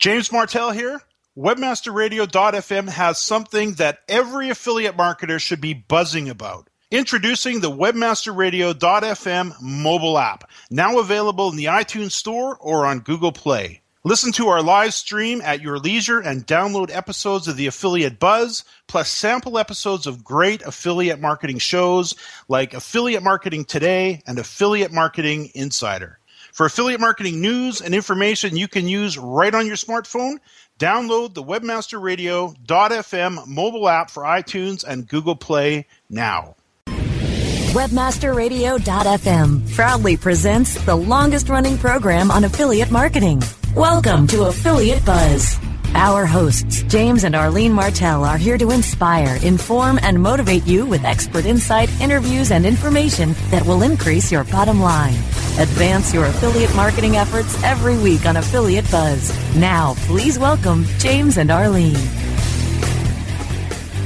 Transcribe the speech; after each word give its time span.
James 0.00 0.32
Martell 0.32 0.70
here. 0.70 0.98
Webmasterradio.fm 1.36 2.88
has 2.88 3.18
something 3.18 3.74
that 3.74 3.98
every 4.08 4.48
affiliate 4.48 4.96
marketer 4.96 5.38
should 5.38 5.60
be 5.60 5.74
buzzing 5.74 6.30
about. 6.30 6.70
Introducing 6.90 7.60
the 7.60 7.70
Webmasterradio.fm 7.70 9.60
mobile 9.60 10.18
app, 10.18 10.50
now 10.70 10.98
available 10.98 11.50
in 11.50 11.56
the 11.56 11.66
iTunes 11.66 12.12
Store 12.12 12.56
or 12.56 12.86
on 12.86 13.00
Google 13.00 13.30
Play. 13.30 13.82
Listen 14.02 14.32
to 14.32 14.48
our 14.48 14.62
live 14.62 14.94
stream 14.94 15.42
at 15.44 15.60
your 15.60 15.78
leisure 15.78 16.18
and 16.18 16.46
download 16.46 16.90
episodes 16.90 17.46
of 17.46 17.58
the 17.58 17.66
Affiliate 17.66 18.18
Buzz, 18.18 18.64
plus 18.86 19.10
sample 19.10 19.58
episodes 19.58 20.06
of 20.06 20.24
great 20.24 20.62
affiliate 20.62 21.20
marketing 21.20 21.58
shows 21.58 22.14
like 22.48 22.72
Affiliate 22.72 23.22
Marketing 23.22 23.66
Today 23.66 24.22
and 24.26 24.38
Affiliate 24.38 24.92
Marketing 24.92 25.50
Insider. 25.54 26.20
For 26.52 26.66
affiliate 26.66 27.00
marketing 27.00 27.40
news 27.40 27.80
and 27.80 27.94
information 27.94 28.54
you 28.56 28.66
can 28.68 28.86
use 28.88 29.16
right 29.16 29.54
on 29.54 29.66
your 29.66 29.76
smartphone, 29.76 30.40
download 30.78 31.32
the 31.34 31.42
webmasterradio.fm 31.42 33.46
mobile 33.46 33.88
app 33.88 34.10
for 34.10 34.24
iTunes 34.24 34.84
and 34.84 35.06
Google 35.06 35.36
Play 35.36 35.86
now. 36.08 36.56
Webmasterradio.fm 36.86 39.74
proudly 39.74 40.16
presents 40.16 40.74
the 40.84 40.96
longest 40.96 41.48
running 41.48 41.78
program 41.78 42.32
on 42.32 42.44
affiliate 42.44 42.90
marketing. 42.90 43.42
Welcome 43.76 44.26
to 44.28 44.46
Affiliate 44.46 45.04
Buzz. 45.04 45.58
Our 45.94 46.24
hosts, 46.24 46.82
James 46.84 47.24
and 47.24 47.34
Arlene 47.34 47.72
Martell, 47.72 48.24
are 48.24 48.38
here 48.38 48.56
to 48.56 48.70
inspire, 48.70 49.38
inform, 49.42 49.98
and 50.02 50.22
motivate 50.22 50.64
you 50.64 50.86
with 50.86 51.04
expert 51.04 51.44
insight, 51.44 51.90
interviews, 52.00 52.52
and 52.52 52.64
information 52.64 53.34
that 53.50 53.66
will 53.66 53.82
increase 53.82 54.30
your 54.30 54.44
bottom 54.44 54.80
line. 54.80 55.16
Advance 55.58 56.14
your 56.14 56.26
affiliate 56.26 56.74
marketing 56.76 57.16
efforts 57.16 57.60
every 57.64 57.98
week 57.98 58.24
on 58.24 58.36
Affiliate 58.36 58.88
Buzz. 58.88 59.34
Now, 59.56 59.94
please 60.06 60.38
welcome 60.38 60.84
James 60.98 61.38
and 61.38 61.50
Arlene. 61.50 61.96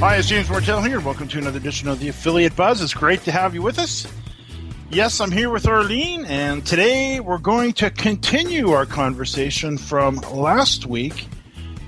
Hi, 0.01 0.17
it's 0.17 0.29
James 0.29 0.49
Martell 0.49 0.81
here. 0.81 1.01
Welcome 1.01 1.29
to 1.29 1.39
another 1.39 1.59
edition 1.59 1.89
of 1.89 2.01
the 2.01 2.09
Affiliate 2.09 2.57
Buzz. 2.57 2.81
It's 2.81 2.95
great 2.95 3.23
to 3.25 3.31
have 3.31 3.55
you 3.55 3.61
with 3.61 3.79
us. 3.79 4.07
Yes, 4.91 5.21
I'm 5.21 5.31
here 5.31 5.51
with 5.51 5.69
Arlene, 5.69 6.25
and 6.25 6.65
today 6.65 7.21
we're 7.21 7.37
going 7.37 7.75
to 7.75 7.91
continue 7.91 8.71
our 8.71 8.87
conversation 8.87 9.77
from 9.77 10.17
last 10.33 10.87
week 10.87 11.27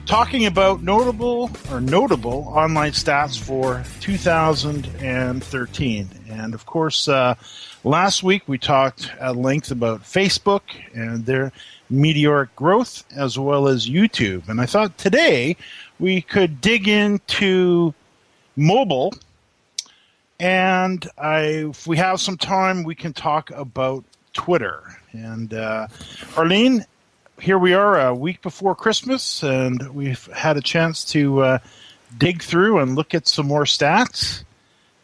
talking 0.07 0.47
about 0.47 0.83
notable 0.83 1.51
or 1.71 1.81
notable 1.81 2.51
online 2.55 2.93
stats 2.93 3.39
for 3.39 3.83
2013. 4.01 6.09
And 6.29 6.55
of 6.55 6.65
course, 6.65 7.09
uh, 7.09 7.35
last 7.83 8.23
week 8.23 8.45
we 8.47 8.57
talked 8.57 9.11
at 9.21 9.37
length 9.37 9.73
about 9.73 10.03
Facebook 10.03 10.62
and 10.95 11.27
their 11.27 11.51
meteoric 11.91 12.55
growth 12.55 13.03
as 13.15 13.39
well 13.39 13.67
as 13.67 13.89
YouTube. 13.89 14.49
And 14.49 14.61
I 14.61 14.67
thought 14.67 14.97
today 14.97 15.57
we 15.99 16.21
could 16.21 16.61
dig 16.61 16.87
into 16.87 17.93
mobile. 18.55 19.12
And 20.39 21.07
I, 21.19 21.41
if 21.71 21.87
we 21.87 21.97
have 21.97 22.21
some 22.21 22.37
time, 22.37 22.84
we 22.84 22.95
can 22.95 23.12
talk 23.12 23.51
about 23.51 24.05
Twitter. 24.34 24.83
And 25.12 25.53
uh, 25.53 25.89
Arlene, 26.37 26.84
here 27.41 27.59
we 27.59 27.75
are 27.75 28.01
a 28.01 28.15
week 28.15 28.42
before 28.42 28.75
Christmas, 28.75 29.42
and 29.42 29.95
we've 29.95 30.25
had 30.27 30.56
a 30.56 30.62
chance 30.62 31.05
to 31.06 31.41
uh, 31.41 31.59
dig 32.17 32.43
through 32.43 32.78
and 32.78 32.95
look 32.95 33.15
at 33.15 33.28
some 33.28 33.47
more 33.47 33.65
stats. 33.65 34.45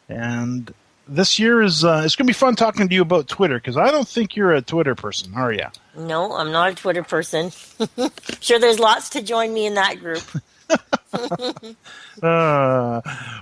And 0.09 0.73
this 1.07 1.39
year 1.39 1.61
is 1.61 1.83
uh, 1.83 2.01
it's 2.05 2.15
going 2.15 2.25
to 2.25 2.29
be 2.29 2.37
fun 2.37 2.55
talking 2.55 2.87
to 2.87 2.95
you 2.95 3.01
about 3.01 3.27
Twitter 3.27 3.55
because 3.55 3.77
I 3.77 3.91
don't 3.91 4.07
think 4.07 4.35
you're 4.35 4.53
a 4.53 4.61
Twitter 4.61 4.95
person, 4.95 5.33
are 5.35 5.53
you? 5.53 5.67
No, 5.97 6.33
I'm 6.33 6.51
not 6.51 6.71
a 6.71 6.75
Twitter 6.75 7.03
person. 7.03 7.51
sure, 8.39 8.59
there's 8.59 8.79
lots 8.79 9.09
to 9.11 9.21
join 9.21 9.53
me 9.53 9.65
in 9.65 9.75
that 9.75 9.99
group. 9.99 10.23
uh, 12.23 13.01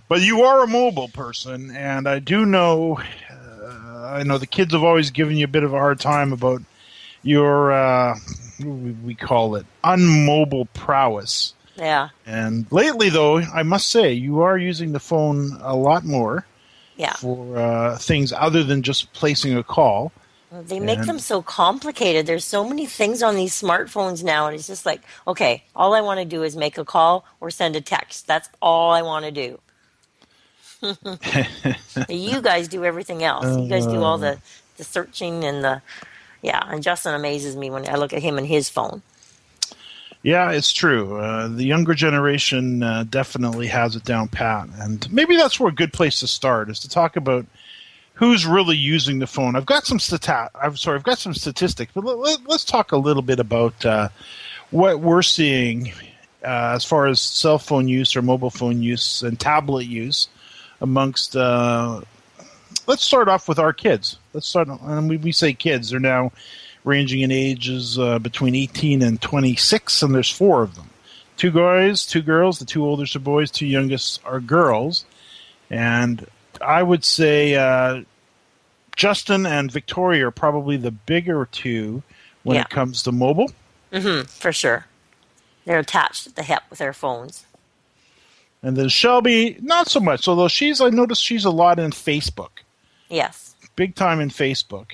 but 0.10 0.22
you 0.22 0.42
are 0.44 0.64
a 0.64 0.68
mobile 0.68 1.08
person, 1.08 1.72
and 1.72 2.08
I 2.08 2.20
do 2.20 2.46
know. 2.46 3.00
Uh, 3.30 4.12
I 4.14 4.24
know 4.24 4.38
the 4.38 4.48
kids 4.48 4.74
have 4.74 4.84
always 4.84 5.12
given 5.12 5.38
you 5.38 5.46
a 5.46 5.50
bit 5.50 5.64
of 5.64 5.74
a 5.74 5.78
hard 5.78 6.00
time 6.00 6.34
about 6.34 6.62
your 7.24 7.72
uh, 7.72 8.16
we 8.64 9.16
call 9.16 9.56
it 9.56 9.66
unmobile 9.84 10.68
prowess. 10.74 11.54
Yeah. 11.76 12.10
And 12.26 12.72
lately, 12.72 13.10
though, 13.10 13.40
I 13.40 13.64
must 13.64 13.90
say 13.90 14.14
you 14.14 14.42
are 14.42 14.58
using 14.58 14.92
the 14.92 15.00
phone 15.00 15.58
a 15.62 15.76
lot 15.76 16.04
more. 16.04 16.46
Yeah. 16.98 17.14
For 17.14 17.58
uh, 17.58 17.98
things 17.98 18.32
other 18.32 18.64
than 18.64 18.84
just 18.84 19.12
placing 19.14 19.58
a 19.58 19.64
call. 19.64 20.12
They 20.52 20.82
make 20.82 21.00
and, 21.00 21.08
them 21.08 21.20
so 21.20 21.42
complicated. 21.42 22.26
There's 22.26 22.44
so 22.44 22.68
many 22.68 22.86
things 22.86 23.24
on 23.24 23.36
these 23.36 23.60
smartphones 23.60 24.22
now, 24.22 24.48
and 24.48 24.56
it's 24.56 24.68
just 24.68 24.86
like, 24.86 25.02
okay, 25.26 25.64
all 25.76 25.94
I 25.96 26.02
want 26.02 26.20
to 26.20 26.26
do 26.26 26.44
is 26.44 26.58
make 26.58 26.78
a 26.78 26.84
call 26.84 27.26
or 27.40 27.50
send 27.50 27.78
a 27.78 27.82
text. 27.82 28.28
That's 28.28 28.50
all 28.62 28.92
I 28.92 29.02
want 29.02 29.26
to 29.26 29.32
do. 29.32 29.60
you 32.10 32.42
guys 32.42 32.68
do 32.68 32.84
everything 32.84 33.24
else. 33.24 33.46
You 33.46 33.70
guys 33.70 33.88
do 33.88 34.04
all 34.04 34.18
the, 34.18 34.40
the 34.76 34.84
searching 34.84 35.46
and 35.46 35.64
the 35.64 35.82
yeah, 36.42 36.64
and 36.70 36.84
Justin 36.84 37.14
amazes 37.14 37.56
me 37.56 37.70
when 37.70 37.88
I 37.88 37.96
look 37.96 38.14
at 38.14 38.22
him 38.22 38.38
and 38.38 38.48
his 38.48 38.70
phone. 38.70 39.02
Yeah, 40.24 40.52
it's 40.52 40.72
true. 40.72 41.18
Uh, 41.18 41.48
the 41.48 41.64
younger 41.64 41.96
generation 41.96 42.84
uh, 42.84 43.06
definitely 43.10 43.68
has 43.68 43.96
it 43.96 44.04
down 44.04 44.28
pat, 44.28 44.68
and 44.80 45.12
maybe 45.12 45.36
that's 45.36 45.60
where 45.60 45.70
a 45.70 45.76
good 45.76 45.94
place 45.94 46.20
to 46.20 46.28
start 46.28 46.70
is 46.70 46.80
to 46.82 46.90
talk 46.90 47.16
about 47.16 47.46
who's 48.14 48.46
really 48.46 48.78
using 48.78 49.18
the 49.18 49.26
phone. 49.26 49.56
I've 49.56 49.66
got 49.66 49.86
some 49.86 49.98
stat. 49.98 50.52
I'm 50.54 50.78
sorry, 50.78 50.98
I've 50.98 51.04
got 51.04 51.18
some 51.18 51.34
statistics, 51.34 51.92
but 51.96 52.06
let, 52.06 52.40
us 52.50 52.64
talk 52.64 52.92
a 52.92 52.98
little 52.98 53.24
bit 53.24 53.40
about 53.40 53.84
uh, 53.84 54.10
what 54.70 55.00
we're 55.00 55.24
seeing 55.24 55.92
uh, 56.44 56.74
as 56.76 56.86
far 56.86 57.08
as 57.08 57.20
cell 57.20 57.58
phone 57.58 57.88
use 57.88 58.16
or 58.16 58.22
mobile 58.22 58.52
phone 58.52 58.84
use 58.84 59.24
and 59.24 59.40
tablet 59.40 59.88
use 59.88 60.28
amongst 60.82 61.36
uh, 61.36 62.02
let's 62.88 63.04
start 63.04 63.28
off 63.28 63.48
with 63.48 63.60
our 63.60 63.74
kids. 63.74 64.18
Let's 64.34 64.48
start. 64.48 64.68
And 64.68 65.10
we, 65.10 65.18
we 65.18 65.32
say 65.32 65.54
kids; 65.54 65.90
they're 65.90 66.00
now 66.00 66.32
ranging 66.84 67.22
in 67.22 67.32
ages 67.32 68.00
uh, 68.00 68.20
between 68.20 68.56
18 68.56 69.02
and 69.02 69.22
26, 69.22 70.02
and 70.02 70.16
there's 70.16 70.32
four 70.32 70.64
of 70.64 70.76
them. 70.76 70.90
Two 71.38 71.52
guys, 71.52 72.06
two 72.06 72.22
girls. 72.22 72.60
The 72.60 72.66
two 72.66 72.86
oldest 72.86 73.16
are 73.16 73.20
boys. 73.20 73.52
Two 73.52 73.66
youngest 73.66 74.22
are 74.26 74.40
girls. 74.40 75.06
And 75.70 76.28
I 76.60 76.84
would 76.84 77.04
say 77.04 77.56
uh, 77.56 78.04
Justin 78.96 79.46
and 79.46 79.72
Victoria 79.72 80.28
are 80.28 80.32
probably 80.32 80.78
the 80.78 80.92
bigger 80.92 81.48
two 81.52 82.04
when 82.44 82.56
yeah. 82.56 82.62
it 82.62 82.70
comes 82.70 83.04
to 83.04 83.12
mobile. 83.12 83.52
Mm-hmm, 83.92 84.26
for 84.26 84.52
sure. 84.52 84.86
They're 85.66 85.80
attached 85.80 86.28
at 86.28 86.36
the 86.36 86.44
hip 86.44 86.64
with 86.70 86.80
their 86.80 86.94
phones. 86.94 87.46
And 88.64 88.78
then 88.78 88.90
Shelby, 88.90 89.58
not 89.62 89.88
so 89.88 90.00
much. 90.00 90.28
Although 90.28 90.48
she's, 90.48 90.82
I 90.82 90.90
noticed 90.90 91.24
she's 91.24 91.46
a 91.46 91.52
lot 91.52 91.80
in 91.80 91.92
Facebook. 91.92 92.50
Yes. 93.12 93.56
Big 93.76 93.96
time 93.96 94.20
in 94.20 94.30
Facebook. 94.30 94.94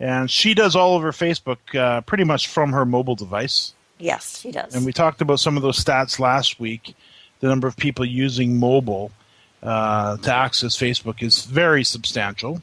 And 0.00 0.30
she 0.30 0.54
does 0.54 0.74
all 0.74 0.96
of 0.96 1.02
her 1.02 1.10
Facebook 1.10 1.58
uh, 1.78 2.00
pretty 2.00 2.24
much 2.24 2.48
from 2.48 2.72
her 2.72 2.86
mobile 2.86 3.14
device. 3.14 3.74
Yes, 3.98 4.40
she 4.40 4.50
does. 4.50 4.74
And 4.74 4.86
we 4.86 4.92
talked 4.92 5.20
about 5.20 5.40
some 5.40 5.56
of 5.56 5.62
those 5.62 5.82
stats 5.82 6.18
last 6.18 6.58
week. 6.58 6.94
The 7.40 7.48
number 7.48 7.68
of 7.68 7.76
people 7.76 8.04
using 8.04 8.58
mobile 8.58 9.12
uh, 9.62 10.16
to 10.16 10.34
access 10.34 10.76
Facebook 10.76 11.22
is 11.22 11.44
very 11.44 11.84
substantial. 11.84 12.62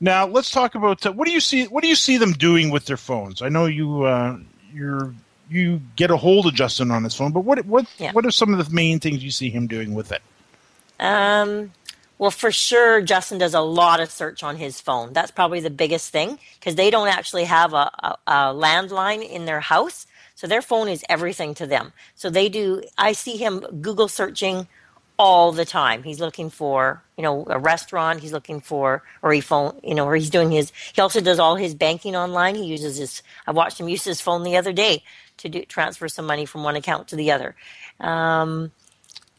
Now 0.00 0.26
let's 0.26 0.50
talk 0.50 0.74
about 0.74 1.04
uh, 1.06 1.12
what 1.12 1.26
do 1.26 1.32
you 1.32 1.40
see? 1.40 1.66
What 1.68 1.82
do 1.82 1.88
you 1.88 1.94
see 1.94 2.16
them 2.16 2.32
doing 2.32 2.70
with 2.70 2.86
their 2.86 2.96
phones? 2.96 3.40
I 3.40 3.48
know 3.48 3.66
you 3.66 4.02
uh, 4.02 4.38
you're 4.74 5.14
you 5.48 5.80
get 5.96 6.10
a 6.10 6.16
hold 6.16 6.46
of 6.46 6.54
Justin 6.54 6.90
on 6.90 7.04
his 7.04 7.14
phone, 7.14 7.30
but 7.30 7.40
what 7.40 7.64
what 7.66 7.86
yeah. 7.98 8.12
what 8.12 8.26
are 8.26 8.30
some 8.30 8.52
of 8.52 8.66
the 8.66 8.74
main 8.74 8.98
things 8.98 9.22
you 9.22 9.30
see 9.30 9.48
him 9.48 9.68
doing 9.68 9.94
with 9.94 10.10
it? 10.10 10.22
Um, 10.98 11.72
well, 12.22 12.30
for 12.30 12.52
sure, 12.52 13.00
Justin 13.02 13.38
does 13.38 13.52
a 13.52 13.60
lot 13.60 13.98
of 13.98 14.08
search 14.08 14.44
on 14.44 14.54
his 14.54 14.80
phone. 14.80 15.12
That's 15.12 15.32
probably 15.32 15.58
the 15.58 15.70
biggest 15.70 16.10
thing 16.10 16.38
because 16.54 16.76
they 16.76 16.88
don't 16.88 17.08
actually 17.08 17.46
have 17.46 17.72
a, 17.72 17.90
a, 17.98 18.16
a 18.28 18.32
landline 18.54 19.28
in 19.28 19.44
their 19.44 19.58
house. 19.58 20.06
So 20.36 20.46
their 20.46 20.62
phone 20.62 20.86
is 20.86 21.04
everything 21.08 21.52
to 21.54 21.66
them. 21.66 21.92
So 22.14 22.30
they 22.30 22.48
do, 22.48 22.84
I 22.96 23.10
see 23.10 23.36
him 23.38 23.58
Google 23.80 24.06
searching 24.06 24.68
all 25.18 25.50
the 25.50 25.64
time. 25.64 26.04
He's 26.04 26.20
looking 26.20 26.48
for, 26.48 27.02
you 27.16 27.24
know, 27.24 27.44
a 27.50 27.58
restaurant. 27.58 28.20
He's 28.20 28.32
looking 28.32 28.60
for, 28.60 29.02
or 29.20 29.32
he 29.32 29.40
phone, 29.40 29.80
you 29.82 29.96
know, 29.96 30.04
or 30.04 30.14
he's 30.14 30.30
doing 30.30 30.52
his. 30.52 30.70
He 30.92 31.02
also 31.02 31.20
does 31.20 31.40
all 31.40 31.56
his 31.56 31.74
banking 31.74 32.14
online. 32.14 32.54
He 32.54 32.66
uses 32.66 32.98
his. 32.98 33.24
I 33.48 33.50
watched 33.50 33.80
him 33.80 33.88
use 33.88 34.04
his 34.04 34.20
phone 34.20 34.44
the 34.44 34.56
other 34.56 34.72
day 34.72 35.02
to 35.38 35.48
do, 35.48 35.64
transfer 35.64 36.06
some 36.06 36.26
money 36.26 36.46
from 36.46 36.62
one 36.62 36.76
account 36.76 37.08
to 37.08 37.16
the 37.16 37.32
other. 37.32 37.56
Um, 37.98 38.70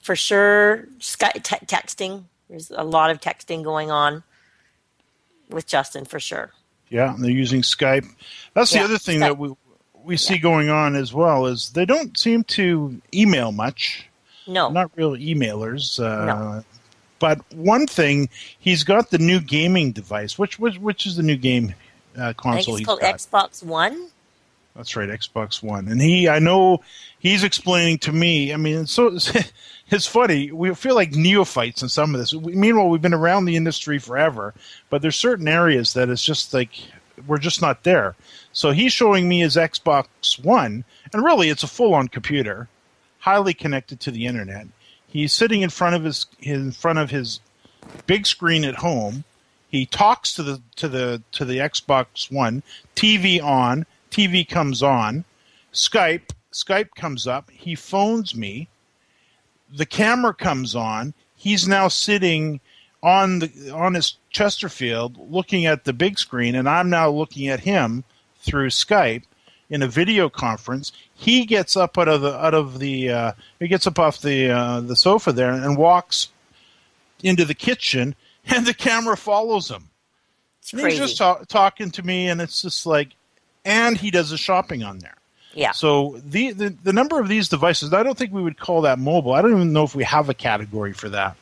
for 0.01 0.17
sure, 0.17 0.89
sky, 0.99 1.31
te- 1.31 1.65
texting. 1.65 2.25
There's 2.53 2.69
a 2.69 2.83
lot 2.83 3.09
of 3.09 3.19
texting 3.19 3.63
going 3.63 3.89
on 3.89 4.21
with 5.49 5.65
Justin 5.65 6.05
for 6.05 6.19
sure. 6.19 6.51
Yeah, 6.87 7.15
they're 7.17 7.31
using 7.31 7.63
Skype. 7.63 8.05
That's 8.53 8.69
the 8.69 8.83
other 8.83 8.99
thing 8.99 9.21
Skype. 9.21 9.21
that 9.21 9.37
we 9.39 9.55
we 10.03 10.17
see 10.17 10.35
yeah. 10.35 10.41
going 10.41 10.69
on 10.69 10.95
as 10.95 11.11
well 11.15 11.47
is 11.47 11.71
they 11.71 11.83
don't 11.83 12.15
seem 12.15 12.43
to 12.43 13.01
email 13.11 13.51
much. 13.51 14.07
No, 14.45 14.69
not 14.69 14.91
real 14.95 15.13
emailers. 15.13 15.99
Uh, 15.99 16.25
no. 16.25 16.63
But 17.17 17.41
one 17.55 17.87
thing, 17.87 18.29
he's 18.59 18.83
got 18.83 19.09
the 19.09 19.17
new 19.17 19.39
gaming 19.39 19.91
device. 19.91 20.37
Which 20.37 20.59
which 20.59 20.77
which 20.77 21.07
is 21.07 21.15
the 21.15 21.23
new 21.23 21.37
game 21.37 21.73
uh, 22.15 22.33
console? 22.33 22.75
I 22.75 22.77
think 22.77 22.79
it's 22.81 22.85
called 22.85 22.99
got? 22.99 23.15
Xbox 23.15 23.63
One. 23.63 24.09
That's 24.75 24.95
right, 24.95 25.09
Xbox 25.09 25.61
One. 25.61 25.87
And 25.87 26.01
he, 26.01 26.27
I 26.27 26.39
know 26.39 26.81
he's 27.19 27.43
explaining 27.43 27.99
to 27.99 28.11
me. 28.11 28.53
I 28.53 28.57
mean, 28.57 28.87
so 28.87 29.07
it's, 29.91 30.07
funny. 30.07 30.51
We 30.51 30.73
feel 30.73 30.95
like 30.95 31.11
neophytes 31.11 31.83
in 31.83 31.89
some 31.89 32.15
of 32.15 32.19
this. 32.19 32.33
We, 32.33 32.55
meanwhile, 32.55 32.89
we've 32.89 33.01
been 33.01 33.13
around 33.13 33.45
the 33.45 33.55
industry 33.55 33.99
forever, 33.99 34.53
but 34.89 35.01
there's 35.01 35.15
certain 35.15 35.47
areas 35.47 35.93
that 35.93 36.09
it's 36.09 36.23
just 36.23 36.53
like 36.53 36.71
we're 37.27 37.37
just 37.37 37.61
not 37.61 37.83
there. 37.83 38.15
So 38.51 38.71
he's 38.71 38.93
showing 38.93 39.29
me 39.29 39.41
his 39.41 39.55
Xbox 39.55 40.07
One, 40.43 40.83
and 41.11 41.23
really, 41.23 41.49
it's 41.49 41.63
a 41.63 41.67
full-on 41.67 42.07
computer, 42.07 42.67
highly 43.19 43.53
connected 43.53 43.99
to 44.01 44.11
the 44.11 44.25
internet. 44.25 44.67
He's 45.07 45.33
sitting 45.33 45.61
in 45.61 45.69
front 45.69 45.95
of 45.95 46.03
his 46.03 46.25
in 46.39 46.71
front 46.71 46.97
of 46.97 47.11
his 47.11 47.39
big 48.07 48.25
screen 48.25 48.65
at 48.65 48.75
home. 48.75 49.23
He 49.69 49.85
talks 49.85 50.33
to 50.35 50.43
the 50.43 50.61
to 50.77 50.87
the 50.87 51.21
to 51.33 51.45
the 51.45 51.57
Xbox 51.57 52.31
One, 52.31 52.63
TV 52.95 53.43
on, 53.43 53.85
TV 54.13 54.47
comes 54.47 54.83
on, 54.83 55.25
Skype, 55.73 56.29
Skype 56.51 56.91
comes 56.95 57.25
up, 57.27 57.49
he 57.51 57.75
phones 57.75 58.35
me, 58.35 58.67
the 59.75 59.85
camera 59.85 60.33
comes 60.33 60.75
on, 60.75 61.13
he's 61.35 61.67
now 61.67 61.87
sitting 61.87 62.59
on 63.01 63.39
the 63.39 63.71
on 63.73 63.95
his 63.95 64.15
Chesterfield 64.29 65.17
looking 65.29 65.65
at 65.65 65.83
the 65.83 65.91
big 65.91 66.17
screen 66.17 66.55
and 66.55 66.69
I'm 66.69 66.89
now 66.89 67.09
looking 67.09 67.49
at 67.49 67.59
him 67.59 68.05
through 68.39 68.69
Skype 68.69 69.23
in 69.69 69.81
a 69.81 69.87
video 69.87 70.29
conference. 70.29 70.91
He 71.13 71.45
gets 71.45 71.75
up 71.75 71.97
out 71.97 72.07
of 72.07 72.21
the 72.21 72.33
out 72.33 72.53
of 72.53 72.79
the 72.79 73.09
uh, 73.09 73.31
he 73.59 73.67
gets 73.67 73.87
up 73.87 73.99
off 73.99 74.21
the 74.21 74.49
uh, 74.51 74.79
the 74.81 74.95
sofa 74.95 75.33
there 75.33 75.51
and 75.51 75.75
walks 75.77 76.29
into 77.23 77.43
the 77.45 77.53
kitchen, 77.55 78.15
and 78.45 78.65
the 78.65 78.73
camera 78.73 79.17
follows 79.17 79.69
him. 79.69 79.89
It's 80.61 80.71
And 80.71 80.81
crazy. 80.81 80.97
he's 80.99 81.07
just 81.09 81.17
ta- 81.17 81.43
talking 81.47 81.91
to 81.91 82.03
me, 82.03 82.29
and 82.29 82.39
it's 82.41 82.61
just 82.61 82.85
like, 82.85 83.09
and 83.65 83.97
he 83.97 84.11
does 84.11 84.29
the 84.29 84.37
shopping 84.37 84.83
on 84.83 84.99
there. 84.99 85.15
yeah. 85.53 85.71
So 85.71 86.19
the, 86.25 86.51
the 86.51 86.69
the 86.83 86.93
number 86.93 87.19
of 87.19 87.27
these 87.27 87.49
devices, 87.49 87.93
I 87.93 88.03
don't 88.03 88.17
think 88.17 88.33
we 88.33 88.41
would 88.41 88.59
call 88.59 88.81
that 88.81 88.99
mobile. 88.99 89.33
I 89.33 89.41
don't 89.41 89.51
even 89.51 89.73
know 89.73 89.83
if 89.83 89.95
we 89.95 90.03
have 90.03 90.29
a 90.29 90.33
category 90.33 90.93
for 90.93 91.09
that. 91.09 91.35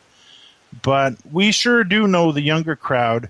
But 0.82 1.16
we 1.32 1.52
sure 1.52 1.84
do 1.84 2.08
know 2.08 2.32
the 2.32 2.42
younger 2.42 2.76
crowd 2.76 3.30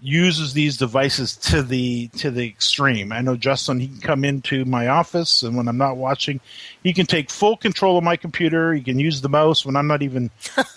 uses 0.00 0.52
these 0.52 0.76
devices 0.76 1.36
to 1.36 1.62
the 1.62 2.08
to 2.08 2.30
the 2.30 2.46
extreme. 2.46 3.12
I 3.12 3.20
know 3.20 3.36
Justin 3.36 3.80
he 3.80 3.88
can 3.88 4.00
come 4.00 4.24
into 4.24 4.64
my 4.64 4.88
office 4.88 5.42
and 5.42 5.56
when 5.56 5.66
I'm 5.68 5.78
not 5.78 5.96
watching, 5.96 6.40
he 6.82 6.92
can 6.92 7.06
take 7.06 7.30
full 7.30 7.56
control 7.56 7.96
of 7.96 8.04
my 8.04 8.16
computer. 8.16 8.74
He 8.74 8.82
can 8.82 8.98
use 8.98 9.20
the 9.22 9.28
mouse 9.28 9.64
when 9.64 9.76
I'm 9.76 9.86
not 9.86 10.02
even 10.02 10.30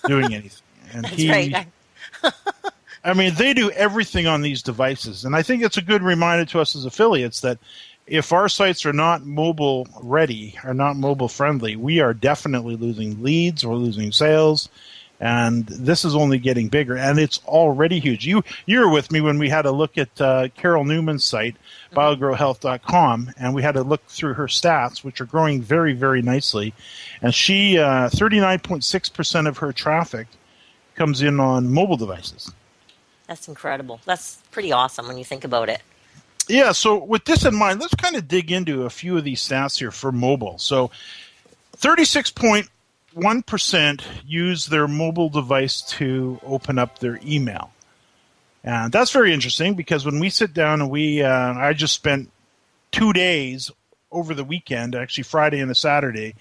doing 0.06 0.34
anything. 0.34 0.62
And 0.92 1.04
That's 1.04 1.16
he 1.16 1.30
right. 1.30 1.66
I 3.04 3.14
mean, 3.14 3.34
they 3.34 3.54
do 3.54 3.70
everything 3.70 4.26
on 4.26 4.42
these 4.42 4.62
devices, 4.62 5.24
and 5.24 5.36
I 5.36 5.42
think 5.42 5.62
it's 5.62 5.76
a 5.76 5.82
good 5.82 6.02
reminder 6.02 6.44
to 6.46 6.60
us 6.60 6.74
as 6.74 6.84
affiliates 6.84 7.40
that 7.40 7.58
if 8.06 8.32
our 8.32 8.48
sites 8.48 8.86
are 8.86 8.92
not 8.92 9.24
mobile 9.24 9.86
ready, 10.02 10.58
are 10.64 10.74
not 10.74 10.96
mobile 10.96 11.28
friendly, 11.28 11.76
we 11.76 12.00
are 12.00 12.14
definitely 12.14 12.76
losing 12.76 13.22
leads, 13.22 13.64
we're 13.64 13.74
losing 13.74 14.12
sales, 14.12 14.68
and 15.20 15.66
this 15.66 16.04
is 16.04 16.14
only 16.14 16.38
getting 16.38 16.68
bigger, 16.68 16.96
and 16.96 17.18
it's 17.18 17.40
already 17.46 17.98
huge. 17.98 18.26
You 18.26 18.44
you 18.66 18.80
were 18.80 18.88
with 18.88 19.10
me 19.10 19.20
when 19.20 19.38
we 19.38 19.48
had 19.48 19.66
a 19.66 19.72
look 19.72 19.98
at 19.98 20.20
uh, 20.20 20.48
Carol 20.56 20.84
Newman's 20.84 21.24
site, 21.24 21.56
biogrowhealth.com, 21.92 23.32
and 23.36 23.54
we 23.54 23.62
had 23.62 23.74
to 23.74 23.82
look 23.82 24.06
through 24.06 24.34
her 24.34 24.46
stats, 24.46 25.02
which 25.02 25.20
are 25.20 25.26
growing 25.26 25.60
very 25.60 25.92
very 25.92 26.22
nicely, 26.22 26.72
and 27.20 27.34
she 27.34 27.78
uh, 27.78 28.08
thirty 28.08 28.40
nine 28.40 28.60
point 28.60 28.84
six 28.84 29.08
percent 29.08 29.48
of 29.48 29.58
her 29.58 29.72
traffic 29.72 30.28
comes 30.94 31.20
in 31.20 31.40
on 31.40 31.72
mobile 31.72 31.96
devices. 31.96 32.52
That's 33.28 33.46
incredible. 33.46 34.00
That's 34.06 34.42
pretty 34.50 34.72
awesome 34.72 35.06
when 35.06 35.18
you 35.18 35.24
think 35.24 35.44
about 35.44 35.68
it. 35.68 35.82
Yeah, 36.48 36.72
so 36.72 36.96
with 36.96 37.26
this 37.26 37.44
in 37.44 37.54
mind, 37.54 37.78
let's 37.80 37.94
kind 37.94 38.16
of 38.16 38.26
dig 38.26 38.50
into 38.50 38.84
a 38.84 38.90
few 38.90 39.18
of 39.18 39.24
these 39.24 39.46
stats 39.46 39.78
here 39.78 39.90
for 39.90 40.10
mobile. 40.10 40.56
So 40.58 40.90
36.1% 41.76 44.02
use 44.26 44.66
their 44.66 44.88
mobile 44.88 45.28
device 45.28 45.82
to 45.82 46.40
open 46.42 46.78
up 46.78 46.98
their 46.98 47.20
email. 47.24 47.70
And 48.64 48.90
that's 48.90 49.12
very 49.12 49.34
interesting 49.34 49.74
because 49.74 50.06
when 50.06 50.20
we 50.20 50.30
sit 50.30 50.54
down 50.54 50.80
and 50.80 50.90
we, 50.90 51.22
uh, 51.22 51.52
I 51.52 51.74
just 51.74 51.94
spent 51.94 52.30
two 52.92 53.12
days 53.12 53.70
over 54.10 54.32
the 54.32 54.42
weekend, 54.42 54.94
actually 54.94 55.24
Friday 55.24 55.60
and 55.60 55.70
a 55.70 55.74
Saturday, 55.74 56.34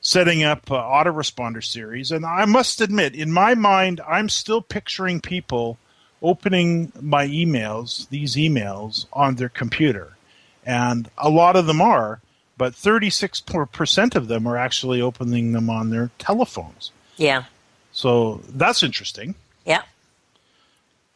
setting 0.00 0.42
up 0.42 0.68
uh, 0.70 0.74
autoresponder 0.74 1.64
series. 1.64 2.10
And 2.10 2.26
I 2.26 2.44
must 2.44 2.80
admit, 2.80 3.14
in 3.14 3.30
my 3.30 3.54
mind, 3.54 4.00
I'm 4.06 4.28
still 4.28 4.60
picturing 4.60 5.20
people 5.20 5.78
opening 6.24 6.90
my 7.00 7.28
emails, 7.28 8.08
these 8.08 8.34
emails, 8.34 9.04
on 9.12 9.34
their 9.34 9.50
computer. 9.50 10.16
And 10.64 11.10
a 11.18 11.28
lot 11.28 11.54
of 11.54 11.66
them 11.66 11.82
are, 11.82 12.20
but 12.56 12.72
36% 12.72 14.14
of 14.14 14.28
them 14.28 14.46
are 14.46 14.56
actually 14.56 15.02
opening 15.02 15.52
them 15.52 15.68
on 15.68 15.90
their 15.90 16.10
telephones. 16.18 16.92
Yeah. 17.18 17.44
So 17.92 18.40
that's 18.48 18.82
interesting. 18.82 19.34
Yeah. 19.66 19.82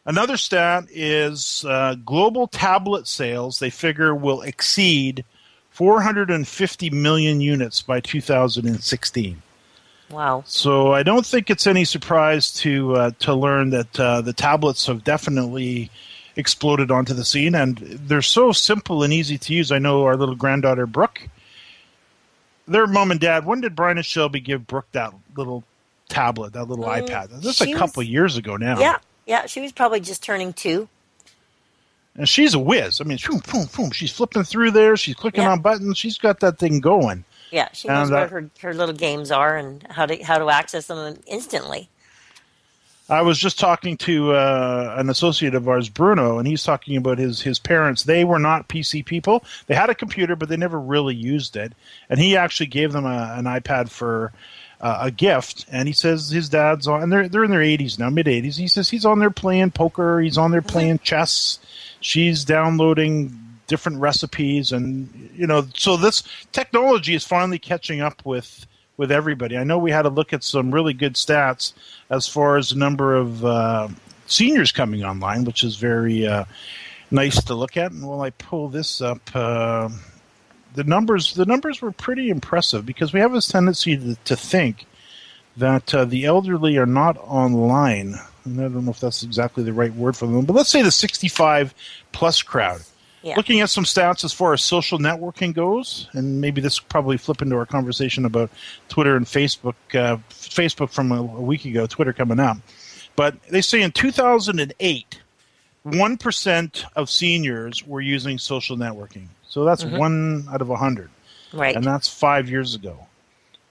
Another 0.05 0.37
stat 0.37 0.85
is 0.91 1.65
uh, 1.67 1.95
global 2.05 2.47
tablet 2.47 3.07
sales, 3.07 3.57
they 3.57 3.71
figure, 3.71 4.13
will 4.13 4.41
exceed 4.43 5.25
450 5.71 6.89
million 6.91 7.41
units 7.41 7.81
by 7.81 7.99
2016. 7.99 9.41
Wow. 10.11 10.43
So 10.47 10.93
I 10.93 11.03
don't 11.03 11.25
think 11.25 11.49
it's 11.49 11.67
any 11.67 11.85
surprise 11.85 12.51
to 12.55 12.95
uh, 12.95 13.11
to 13.19 13.33
learn 13.33 13.69
that 13.71 13.99
uh, 13.99 14.21
the 14.21 14.33
tablets 14.33 14.87
have 14.87 15.03
definitely 15.03 15.91
exploded 16.35 16.89
onto 16.89 17.13
the 17.13 17.25
scene, 17.25 17.53
and 17.55 17.77
they're 17.77 18.21
so 18.21 18.51
simple 18.51 19.03
and 19.03 19.13
easy 19.13 19.37
to 19.37 19.53
use. 19.53 19.71
I 19.71 19.77
know 19.79 20.03
our 20.05 20.15
little 20.15 20.35
granddaughter 20.35 20.87
Brooke, 20.87 21.21
their 22.67 22.87
mom 22.87 23.11
and 23.11 23.19
dad. 23.19 23.45
When 23.45 23.61
did 23.61 23.75
Brian 23.75 23.97
and 23.97 24.05
Shelby 24.05 24.39
give 24.39 24.65
Brooke 24.65 24.87
that 24.93 25.13
little 25.35 25.63
tablet, 26.07 26.53
that 26.53 26.65
little 26.65 26.85
Mm, 26.85 27.07
iPad? 27.07 27.41
This 27.41 27.61
a 27.61 27.71
couple 27.73 28.01
was- 28.01 28.07
years 28.09 28.37
ago 28.37 28.57
now. 28.57 28.79
Yeah. 28.79 28.97
Yeah. 29.27 29.45
She 29.45 29.59
was 29.61 29.71
probably 29.71 29.99
just 29.99 30.23
turning 30.23 30.53
two. 30.53 30.87
and 32.15 32.27
she's 32.27 32.53
a 32.53 32.59
whiz. 32.59 32.99
I 32.99 33.03
mean, 33.05 33.17
boom, 33.29 33.41
boom, 33.51 33.69
boom. 33.75 33.91
She's 33.91 34.11
flipping 34.11 34.43
through 34.43 34.71
there. 34.71 34.97
She's 34.97 35.15
clicking 35.15 35.43
Yeah. 35.43 35.51
on 35.51 35.61
buttons. 35.61 35.97
She's 35.97 36.17
got 36.17 36.39
that 36.41 36.57
thing 36.57 36.79
going. 36.81 37.23
Yeah. 37.51 37.69
She 37.73 37.87
knows 37.87 38.09
And, 38.09 38.15
uh, 38.15 38.19
where 38.19 38.41
her, 38.41 38.49
her 38.61 38.73
little 38.73 38.95
games 38.95 39.31
are 39.31 39.57
and 39.57 39.85
how 39.89 40.05
to 40.05 40.21
how 40.23 40.37
to 40.37 40.49
access 40.49 40.87
them 40.87 41.17
instantly. 41.27 41.89
I 43.09 43.23
was 43.23 43.39
just 43.39 43.57
talking 43.57 43.97
to 43.97 44.33
uh, 44.33 44.93
an 44.97 45.09
associate 45.09 45.55
of 45.55 45.67
ours, 45.67 45.89
Bruno, 45.89 46.37
and 46.37 46.47
he's 46.47 46.63
talking 46.63 46.95
about 46.95 47.17
his 47.17 47.41
his 47.41 47.57
parents. 47.57 48.03
They 48.03 48.23
were 48.23 48.37
not 48.37 48.69
PC 48.69 49.03
people. 49.03 49.43
They 49.65 49.73
had 49.73 49.89
a 49.89 49.95
computer, 49.95 50.35
but 50.35 50.47
they 50.47 50.57
never 50.57 50.79
really 50.79 51.15
used 51.15 51.55
it. 51.55 51.73
And 52.07 52.19
he 52.19 52.37
actually 52.37 52.67
gave 52.67 52.91
them 52.93 53.05
a, 53.05 53.33
an 53.35 53.45
iPad 53.45 53.89
for 53.89 54.31
uh, 54.79 54.99
a 55.01 55.11
gift. 55.11 55.65
And 55.71 55.87
he 55.87 55.93
says 55.93 56.29
his 56.29 56.49
dad's 56.49 56.87
on, 56.87 57.01
and 57.01 57.11
they're 57.11 57.27
they're 57.27 57.43
in 57.43 57.49
their 57.49 57.63
eighties 57.63 57.97
now, 57.97 58.11
mid 58.11 58.27
eighties. 58.27 58.57
He 58.57 58.67
says 58.67 58.91
he's 58.91 59.05
on 59.05 59.17
there 59.17 59.31
playing 59.31 59.71
poker. 59.71 60.19
He's 60.19 60.37
on 60.37 60.51
there 60.51 60.61
playing 60.61 60.99
chess. 60.99 61.57
She's 62.01 62.45
downloading 62.45 63.48
different 63.69 63.99
recipes, 63.99 64.73
and 64.73 65.07
you 65.33 65.47
know, 65.47 65.65
so 65.73 65.95
this 65.95 66.23
technology 66.51 67.15
is 67.15 67.23
finally 67.23 67.59
catching 67.59 68.01
up 68.01 68.25
with 68.25 68.65
with 68.97 69.13
everybody. 69.13 69.57
I 69.57 69.63
know 69.63 69.77
we 69.77 69.91
had 69.91 70.01
to 70.01 70.09
look 70.09 70.33
at 70.33 70.43
some 70.43 70.71
really 70.71 70.93
good 70.93 71.13
stats 71.13 71.71
as 72.09 72.27
far 72.27 72.57
as 72.57 72.71
the 72.71 72.75
number 72.75 73.15
of 73.15 73.45
uh, 73.45 73.87
seniors 74.27 74.73
coming 74.73 75.05
online, 75.05 75.45
which 75.45 75.63
is 75.63 75.77
very 75.77 76.27
uh, 76.27 76.43
nice 77.09 77.41
to 77.45 77.55
look 77.55 77.77
at. 77.77 77.93
And 77.93 78.05
while 78.05 78.21
I 78.21 78.31
pull 78.31 78.67
this 78.67 79.01
up, 79.01 79.21
uh, 79.33 79.87
the 80.75 80.83
numbers 80.83 81.33
the 81.33 81.45
numbers 81.45 81.81
were 81.81 81.91
pretty 81.91 82.29
impressive 82.29 82.85
because 82.85 83.13
we 83.13 83.21
have 83.21 83.31
this 83.31 83.47
tendency 83.47 83.95
to, 83.95 84.15
to 84.25 84.35
think 84.35 84.85
that 85.57 85.93
uh, 85.93 86.05
the 86.05 86.25
elderly 86.25 86.77
are 86.77 86.85
not 86.85 87.17
online. 87.19 88.15
And 88.45 88.59
I 88.59 88.63
don't 88.63 88.85
know 88.85 88.91
if 88.91 88.99
that's 88.99 89.23
exactly 89.23 89.63
the 89.63 89.73
right 89.73 89.93
word 89.93 90.15
for 90.15 90.27
them, 90.27 90.45
but 90.45 90.55
let's 90.55 90.69
say 90.69 90.81
the 90.81 90.91
65 90.91 91.73
plus 92.11 92.41
crowd. 92.41 92.81
Yeah. 93.21 93.35
Looking 93.35 93.59
at 93.59 93.69
some 93.69 93.83
stats 93.83 94.23
as 94.23 94.31
far 94.31 94.53
as 94.53 94.63
social 94.63 94.97
networking 94.97 95.53
goes, 95.53 96.07
and 96.13 96.39
maybe 96.39 96.61
this 96.61 96.81
will 96.81 96.87
probably 96.87 97.17
flip 97.17 97.41
into 97.41 97.55
our 97.57 97.65
conversation 97.65 98.23
about 98.23 98.49
Twitter 98.87 99.15
and 99.17 99.25
Facebook. 99.25 99.75
Uh, 99.93 100.17
Facebook 100.29 100.89
from 100.89 101.11
a, 101.11 101.19
a 101.19 101.41
week 101.41 101.65
ago, 101.65 101.85
Twitter 101.85 102.13
coming 102.13 102.39
up. 102.39 102.57
But 103.17 103.41
they 103.49 103.59
say 103.61 103.81
in 103.81 103.91
2008, 103.91 105.19
1% 105.85 106.83
of 106.95 107.09
seniors 107.09 107.85
were 107.85 108.01
using 108.01 108.37
social 108.37 108.77
networking. 108.77 109.27
So 109.47 109.63
that's 109.65 109.83
one 109.83 110.47
out 110.51 110.61
of 110.61 110.69
100 110.69 111.09
Right. 111.51 111.75
and 111.75 111.83
that's 111.83 112.07
five 112.07 112.49
years 112.49 112.75
ago. 112.75 113.07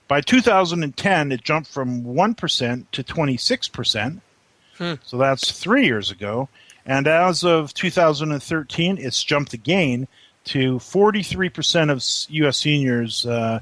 By 0.09 0.21
2010, 0.21 1.33
it 1.33 1.45
jumped 1.45 1.71
from 1.71 2.03
1% 2.03 2.85
to 2.93 3.05
26%. 3.05 4.21
So 5.03 5.17
that's 5.19 5.53
three 5.53 5.87
years 5.87 6.11
ago. 6.11 6.49
And 6.89 7.07
as 7.07 7.45
of 7.45 7.75
2013, 7.75 8.99
it's 8.99 9.23
jumped 9.23 9.53
again 9.53 10.09
to 10.45 10.77
43% 10.79 11.91
of 11.91 12.33
U.S. 12.33 12.57
seniors 12.57 13.27
uh, 13.27 13.61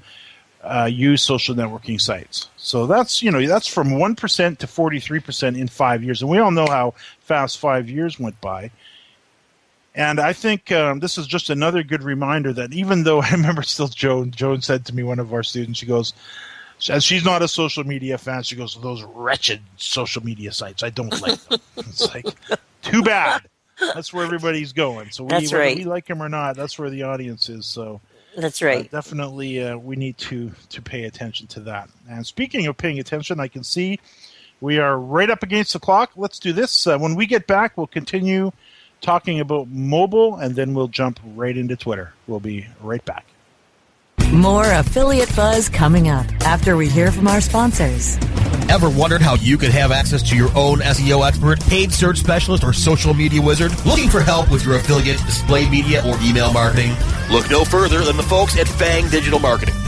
uh, 0.63 0.89
use 0.91 1.23
social 1.23 1.55
networking 1.55 2.01
sites. 2.01 2.49
So 2.57 2.87
that's 2.87 3.23
you 3.23 3.33
know 3.33 3.45
that's 3.47 3.67
from 3.67 3.89
1% 3.89 4.59
to 4.59 4.67
43% 4.67 5.59
in 5.59 5.69
five 5.69 6.05
years. 6.05 6.23
And 6.23 6.31
we 6.31 6.39
all 6.39 6.53
know 6.53 6.67
how 6.67 6.95
fast 7.21 7.59
five 7.59 7.91
years 7.91 8.19
went 8.19 8.41
by. 8.41 8.71
And 9.97 10.21
I 10.21 10.33
think 10.33 10.71
um, 10.71 11.01
this 11.01 11.19
is 11.19 11.27
just 11.27 11.51
another 11.51 11.83
good 11.83 12.05
reminder 12.05 12.53
that 12.53 12.73
even 12.73 13.03
though 13.03 13.21
I 13.23 13.31
remember 13.31 13.63
still 13.63 13.89
Joan, 13.89 14.31
Joan 14.31 14.63
said 14.63 14.87
to 14.87 14.95
me, 14.95 15.03
one 15.03 15.19
of 15.19 15.33
our 15.33 15.43
students, 15.43 15.81
she 15.81 15.87
goes, 15.87 16.13
as 16.91 17.03
she's 17.03 17.25
not 17.25 17.43
a 17.43 17.49
social 17.49 17.83
media 17.85 18.19
fan, 18.19 18.43
she 18.43 18.55
goes, 18.55 18.79
those 18.83 19.03
wretched 19.03 19.63
social 19.77 20.23
media 20.23 20.53
sites, 20.53 20.83
I 20.83 20.91
don't 20.91 21.21
like 21.23 21.41
them. 21.49 21.61
it's 21.79 22.15
like, 22.15 22.27
too 22.87 23.03
bad. 23.03 23.43
That's 23.79 24.13
where 24.13 24.25
everybody's 24.25 24.73
going. 24.73 25.11
So 25.11 25.25
we, 25.25 25.31
That's 25.31 25.53
whether 25.53 25.65
right. 25.65 25.77
we 25.77 25.85
like 25.85 26.09
him 26.09 26.23
or 26.23 26.29
not, 26.29 26.57
that's 26.57 26.79
where 26.79 26.89
the 26.89 27.03
audience 27.03 27.49
is. 27.49 27.67
So 27.67 28.01
That's 28.37 28.63
uh, 28.63 28.67
right. 28.67 28.91
definitely, 28.91 29.63
uh, 29.63 29.77
we 29.77 29.97
need 29.97 30.17
to 30.19 30.51
to 30.71 30.83
pay 30.83 31.05
attention 31.05 31.47
to 31.49 31.61
that. 31.61 31.91
And 32.09 32.27
speaking 32.27 32.67
of 32.67 32.77
paying 32.77 32.99
attention, 32.99 33.39
I 33.39 33.49
can 33.49 33.65
see 33.65 34.01
we 34.61 34.79
are 34.79 34.99
right 34.99 35.29
up 35.29 35.43
against 35.43 35.75
the 35.75 35.79
clock. 35.79 36.13
Let's 36.17 36.39
do 36.39 36.53
this. 36.55 36.87
Uh, 36.87 36.99
when 36.99 37.15
we 37.15 37.27
get 37.27 37.47
back, 37.47 37.77
we'll 37.77 37.87
continue 37.87 38.51
talking 39.03 39.41
about 39.41 39.69
mobile, 39.69 40.37
and 40.37 40.57
then 40.57 40.73
we'll 40.73 40.89
jump 40.89 41.21
right 41.35 41.57
into 41.57 41.77
Twitter. 41.77 42.15
We'll 42.27 42.41
be 42.41 42.67
right 42.81 43.05
back. 43.05 43.27
More 44.33 44.71
affiliate 44.73 45.35
buzz 45.37 45.69
coming 45.69 46.09
up 46.09 46.27
after 46.43 46.77
we 46.77 46.89
hear 46.89 47.13
from 47.13 47.29
our 47.29 47.41
sponsors. 47.41 48.19
Ever 48.69 48.91
wondered 48.91 49.23
how 49.23 49.37
you 49.37 49.57
could 49.57 49.71
have 49.71 49.93
access 49.93 50.23
to 50.31 50.37
your 50.37 50.51
own 50.57 50.79
SEO 50.81 51.27
expert, 51.27 51.61
paid 51.61 51.93
search 51.93 52.19
specialist, 52.19 52.65
or 52.65 52.73
social 52.73 53.15
media 53.15 53.41
wizard? 53.41 53.73
Looking 53.87 54.09
for 54.09 54.21
help 54.21 54.51
with 54.51 54.65
your 54.65 54.77
affiliate, 54.77 55.19
display 55.19 55.69
media, 55.71 56.05
or 56.05 56.19
email 56.21 56.53
marketing? 56.53 56.97
Look 57.31 57.49
no 57.49 57.65
further 57.65 58.05
than 58.05 58.17
the 58.17 58.25
folks 58.25 58.59
at 58.59 58.67
Fang 58.67 59.09
Digital 59.09 59.39
Marketing. 59.39 59.75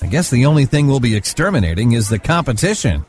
I 0.00 0.06
guess 0.06 0.30
the 0.30 0.46
only 0.46 0.64
thing 0.64 0.86
we'll 0.86 1.00
be 1.00 1.16
exterminating 1.16 1.92
is 1.92 2.08
the 2.08 2.18
competition. 2.18 3.04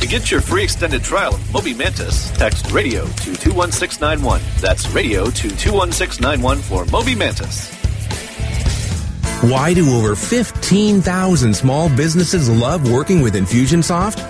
To 0.00 0.06
get 0.06 0.30
your 0.30 0.40
free 0.42 0.64
extended 0.64 1.02
trial 1.02 1.34
of 1.34 1.52
Moby 1.52 1.72
Mantis, 1.72 2.30
text 2.32 2.70
radio 2.70 3.04
to 3.04 3.34
21691. 3.34 4.42
That's 4.60 4.88
radio 4.90 5.24
to 5.24 5.48
21691 5.48 6.58
for 6.58 6.84
Moby 6.86 7.14
Mantis. 7.14 7.72
Why 9.42 9.72
do 9.74 9.90
over 9.96 10.14
15,000 10.14 11.54
small 11.54 11.88
businesses 11.88 12.50
love 12.50 12.90
working 12.90 13.22
with 13.22 13.34
Infusionsoft? 13.34 14.22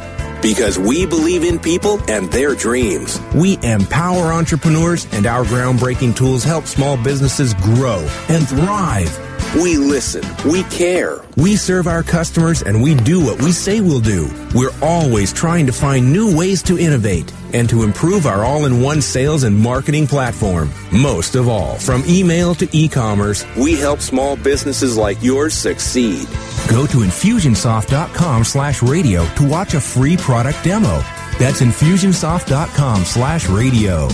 Because 0.42 0.78
we 0.78 1.06
believe 1.06 1.42
in 1.42 1.58
people 1.58 2.00
and 2.08 2.30
their 2.30 2.54
dreams. 2.54 3.20
We 3.34 3.58
empower 3.62 4.32
entrepreneurs 4.32 5.06
and 5.12 5.26
our 5.26 5.44
groundbreaking 5.44 6.16
tools 6.16 6.44
help 6.44 6.66
small 6.66 6.96
businesses 6.96 7.54
grow 7.54 8.06
and 8.28 8.48
thrive. 8.48 9.35
We 9.54 9.78
listen. 9.78 10.22
We 10.50 10.64
care. 10.64 11.22
We 11.36 11.56
serve 11.56 11.86
our 11.86 12.02
customers 12.02 12.62
and 12.62 12.82
we 12.82 12.94
do 12.94 13.24
what 13.24 13.40
we 13.40 13.52
say 13.52 13.80
we'll 13.80 14.00
do. 14.00 14.28
We're 14.54 14.74
always 14.82 15.32
trying 15.32 15.66
to 15.66 15.72
find 15.72 16.12
new 16.12 16.36
ways 16.36 16.62
to 16.64 16.78
innovate 16.78 17.32
and 17.54 17.68
to 17.70 17.82
improve 17.82 18.26
our 18.26 18.44
all-in-one 18.44 19.00
sales 19.00 19.44
and 19.44 19.56
marketing 19.56 20.06
platform. 20.08 20.70
Most 20.92 21.36
of 21.36 21.48
all, 21.48 21.76
from 21.76 22.02
email 22.06 22.54
to 22.56 22.68
e-commerce, 22.76 23.46
we 23.56 23.74
help 23.74 24.00
small 24.00 24.36
businesses 24.36 24.96
like 24.98 25.22
yours 25.22 25.54
succeed. 25.54 26.26
Go 26.68 26.86
to 26.88 26.98
infusionsoft.com 26.98 28.44
slash 28.44 28.82
radio 28.82 29.24
to 29.36 29.48
watch 29.48 29.72
a 29.74 29.80
free 29.80 30.18
product 30.18 30.62
demo. 30.64 31.02
That's 31.38 31.60
infusionsoft.com 31.62 33.04
slash 33.04 33.48
radio. 33.48 34.08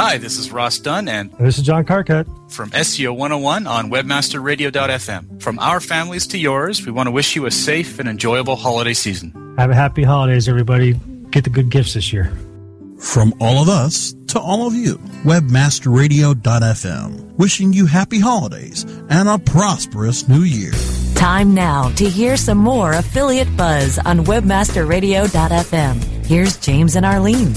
Hi, 0.00 0.16
this 0.16 0.38
is 0.38 0.50
Ross 0.50 0.78
Dunn 0.78 1.08
and 1.08 1.30
This 1.32 1.58
is 1.58 1.64
John 1.64 1.84
Carcutt. 1.84 2.26
from 2.50 2.70
SEO 2.70 3.14
101 3.14 3.66
on 3.66 3.90
webmasterradio.fm. 3.90 5.42
From 5.42 5.58
our 5.58 5.78
families 5.78 6.26
to 6.28 6.38
yours, 6.38 6.86
we 6.86 6.90
want 6.90 7.08
to 7.08 7.10
wish 7.10 7.36
you 7.36 7.44
a 7.44 7.50
safe 7.50 7.98
and 7.98 8.08
enjoyable 8.08 8.56
holiday 8.56 8.94
season. 8.94 9.54
Have 9.58 9.70
a 9.70 9.74
happy 9.74 10.02
holidays, 10.02 10.48
everybody. 10.48 10.94
Get 11.28 11.44
the 11.44 11.50
good 11.50 11.68
gifts 11.68 11.92
this 11.92 12.14
year. 12.14 12.32
From 12.98 13.34
all 13.42 13.60
of 13.60 13.68
us 13.68 14.14
to 14.28 14.40
all 14.40 14.66
of 14.66 14.72
you, 14.72 14.96
webmasterradio.fm, 15.24 17.36
wishing 17.36 17.74
you 17.74 17.84
happy 17.84 18.20
holidays 18.20 18.84
and 19.10 19.28
a 19.28 19.38
prosperous 19.38 20.26
new 20.30 20.44
year. 20.44 20.72
Time 21.14 21.52
now 21.52 21.90
to 21.96 22.08
hear 22.08 22.38
some 22.38 22.56
more 22.56 22.94
affiliate 22.94 23.54
buzz 23.54 23.98
on 23.98 24.20
webmasterradio.fm. 24.20 26.02
Here's 26.24 26.56
James 26.56 26.96
and 26.96 27.04
Arlene. 27.04 27.52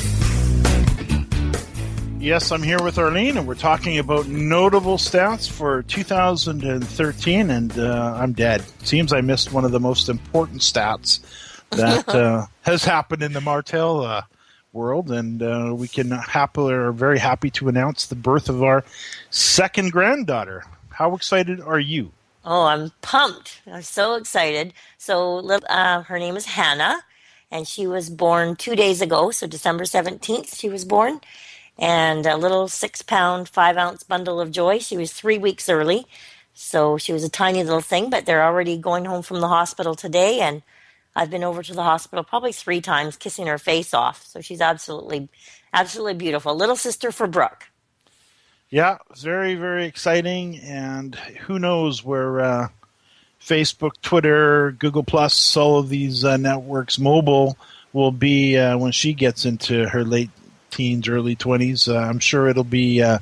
Yes, 2.23 2.53
I'm 2.53 2.63
here 2.63 2.81
with 2.81 2.97
Arlene, 2.97 3.35
and 3.35 3.45
we're 3.45 3.53
talking 3.53 3.97
about 3.97 4.29
notable 4.29 4.95
stats 4.95 5.51
for 5.51 5.83
2013, 5.83 7.49
and 7.49 7.77
uh, 7.77 8.17
I'm 8.17 8.31
dead. 8.31 8.63
Seems 8.81 9.11
I 9.11 9.19
missed 9.19 9.51
one 9.51 9.65
of 9.65 9.71
the 9.71 9.79
most 9.81 10.07
important 10.07 10.61
stats 10.61 11.19
that 11.71 12.07
uh, 12.15 12.45
has 12.61 12.85
happened 12.85 13.23
in 13.23 13.33
the 13.33 13.41
Martell 13.41 14.05
uh, 14.05 14.21
world, 14.71 15.11
and 15.11 15.43
uh, 15.43 15.73
we 15.75 15.89
can 15.89 16.11
happily 16.11 16.73
are 16.73 16.93
very 16.93 17.19
happy 17.19 17.49
to 17.49 17.67
announce 17.67 18.05
the 18.05 18.15
birth 18.15 18.47
of 18.47 18.63
our 18.63 18.85
second 19.29 19.91
granddaughter. 19.91 20.63
How 20.91 21.15
excited 21.15 21.59
are 21.59 21.77
you? 21.77 22.13
Oh, 22.45 22.67
I'm 22.67 22.93
pumped. 23.01 23.59
I'm 23.69 23.81
so 23.81 24.15
excited. 24.15 24.71
So, 24.97 25.45
uh, 25.45 26.03
her 26.03 26.19
name 26.19 26.37
is 26.37 26.45
Hannah, 26.45 27.03
and 27.51 27.67
she 27.67 27.85
was 27.85 28.09
born 28.09 28.55
two 28.55 28.77
days 28.77 29.01
ago. 29.01 29.31
So, 29.31 29.45
December 29.45 29.83
17th, 29.83 30.57
she 30.57 30.69
was 30.69 30.85
born. 30.85 31.19
And 31.77 32.25
a 32.25 32.37
little 32.37 32.67
six 32.67 33.01
pound, 33.01 33.49
five 33.49 33.77
ounce 33.77 34.03
bundle 34.03 34.39
of 34.39 34.51
joy. 34.51 34.79
She 34.79 34.97
was 34.97 35.11
three 35.11 35.37
weeks 35.37 35.69
early. 35.69 36.05
So, 36.53 36.97
she 36.97 37.13
was 37.13 37.23
a 37.23 37.29
tiny 37.29 37.63
little 37.63 37.81
thing, 37.81 38.11
but 38.11 38.25
they're 38.25 38.43
already 38.43 38.77
going 38.77 39.05
home 39.05 39.23
from 39.23 39.39
the 39.39 39.47
hospital 39.47 39.95
today. 39.95 40.39
And 40.39 40.61
I've 41.15 41.31
been 41.31 41.43
over 41.43 41.63
to 41.63 41.73
the 41.73 41.81
hospital 41.81 42.23
probably 42.23 42.51
three 42.51 42.79
times, 42.79 43.17
kissing 43.17 43.47
her 43.47 43.57
face 43.57 43.93
off. 43.93 44.23
So, 44.25 44.39
she's 44.39 44.61
absolutely, 44.61 45.29
absolutely 45.73 46.13
beautiful. 46.13 46.53
Little 46.55 46.75
sister 46.75 47.11
for 47.11 47.25
Brooke. 47.25 47.69
Yeah, 48.69 48.97
very, 49.19 49.53
very 49.53 49.85
exciting, 49.85 50.57
and 50.61 51.13
who 51.13 51.59
knows 51.59 52.03
where 52.03 52.39
uh, 52.39 52.67
Facebook, 53.39 53.91
Twitter, 54.01 54.71
Google 54.71 55.03
Plus, 55.03 55.55
all 55.55 55.77
of 55.77 55.89
these 55.89 56.25
uh, 56.25 56.37
networks, 56.37 56.97
mobile, 56.97 57.55
will 57.93 58.11
be 58.11 58.57
uh, 58.57 58.77
when 58.77 58.91
she 58.91 59.13
gets 59.13 59.45
into 59.45 59.87
her 59.89 60.03
late 60.03 60.31
teens, 60.73 61.07
early 61.07 61.35
twenties. 61.35 61.87
Uh, 61.87 61.97
I'm 61.97 62.19
sure 62.19 62.47
it'll 62.47 62.63
be 62.63 63.01
uh, 63.01 63.19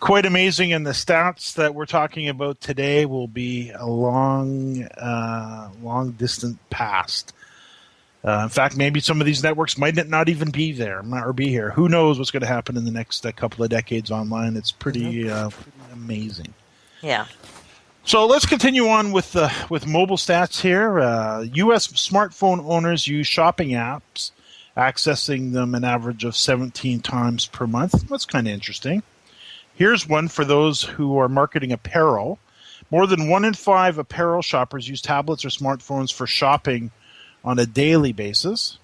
quite 0.00 0.26
amazing, 0.26 0.72
and 0.72 0.86
the 0.86 0.92
stats 0.92 1.54
that 1.54 1.74
we're 1.74 1.86
talking 1.86 2.28
about 2.28 2.60
today 2.60 3.06
will 3.06 3.28
be 3.28 3.70
a 3.70 3.86
long, 3.86 4.84
uh, 4.84 5.70
long 5.82 6.12
distant 6.12 6.58
past. 6.70 7.32
Uh, 8.24 8.40
in 8.42 8.48
fact, 8.48 8.76
maybe 8.76 9.00
some 9.00 9.20
of 9.20 9.26
these 9.26 9.42
networks 9.42 9.78
might 9.78 9.94
not 10.08 10.28
even 10.28 10.50
be 10.50 10.72
there 10.72 11.02
or 11.12 11.32
be 11.32 11.48
here. 11.48 11.70
Who 11.70 11.88
knows 11.88 12.18
what's 12.18 12.30
going 12.32 12.42
to 12.42 12.48
happen 12.48 12.76
in 12.76 12.84
the 12.84 12.90
next 12.90 13.24
uh, 13.24 13.32
couple 13.32 13.64
of 13.64 13.70
decades 13.70 14.10
online? 14.10 14.56
It's 14.56 14.72
pretty, 14.72 15.30
uh, 15.30 15.50
pretty 15.50 15.92
amazing. 15.92 16.52
Yeah. 17.00 17.26
So 18.04 18.26
let's 18.26 18.46
continue 18.46 18.88
on 18.88 19.12
with 19.12 19.36
uh, 19.36 19.50
with 19.68 19.86
mobile 19.86 20.16
stats 20.16 20.60
here. 20.60 20.98
Uh, 20.98 21.42
U.S. 21.42 21.88
smartphone 21.88 22.64
owners 22.64 23.06
use 23.06 23.26
shopping 23.26 23.70
apps, 23.70 24.30
accessing 24.78 25.52
them 25.52 25.74
an 25.74 25.82
average 25.82 26.24
of 26.24 26.36
17 26.36 27.00
times 27.00 27.46
per 27.46 27.66
month. 27.66 28.08
That's 28.08 28.24
kind 28.24 28.46
of 28.46 28.54
interesting. 28.54 29.02
Here's 29.74 30.08
one 30.08 30.28
for 30.28 30.44
those 30.44 30.82
who 30.82 31.18
are 31.18 31.28
marketing 31.28 31.72
apparel. 31.72 32.38
More 32.90 33.06
than 33.06 33.28
one 33.28 33.44
in 33.44 33.54
five 33.54 33.98
apparel 33.98 34.40
shoppers 34.40 34.88
use 34.88 35.02
tablets 35.02 35.44
or 35.44 35.48
smartphones 35.48 36.12
for 36.12 36.26
shopping 36.26 36.92
on 37.44 37.58
a 37.58 37.66
daily 37.66 38.12
basis. 38.12 38.78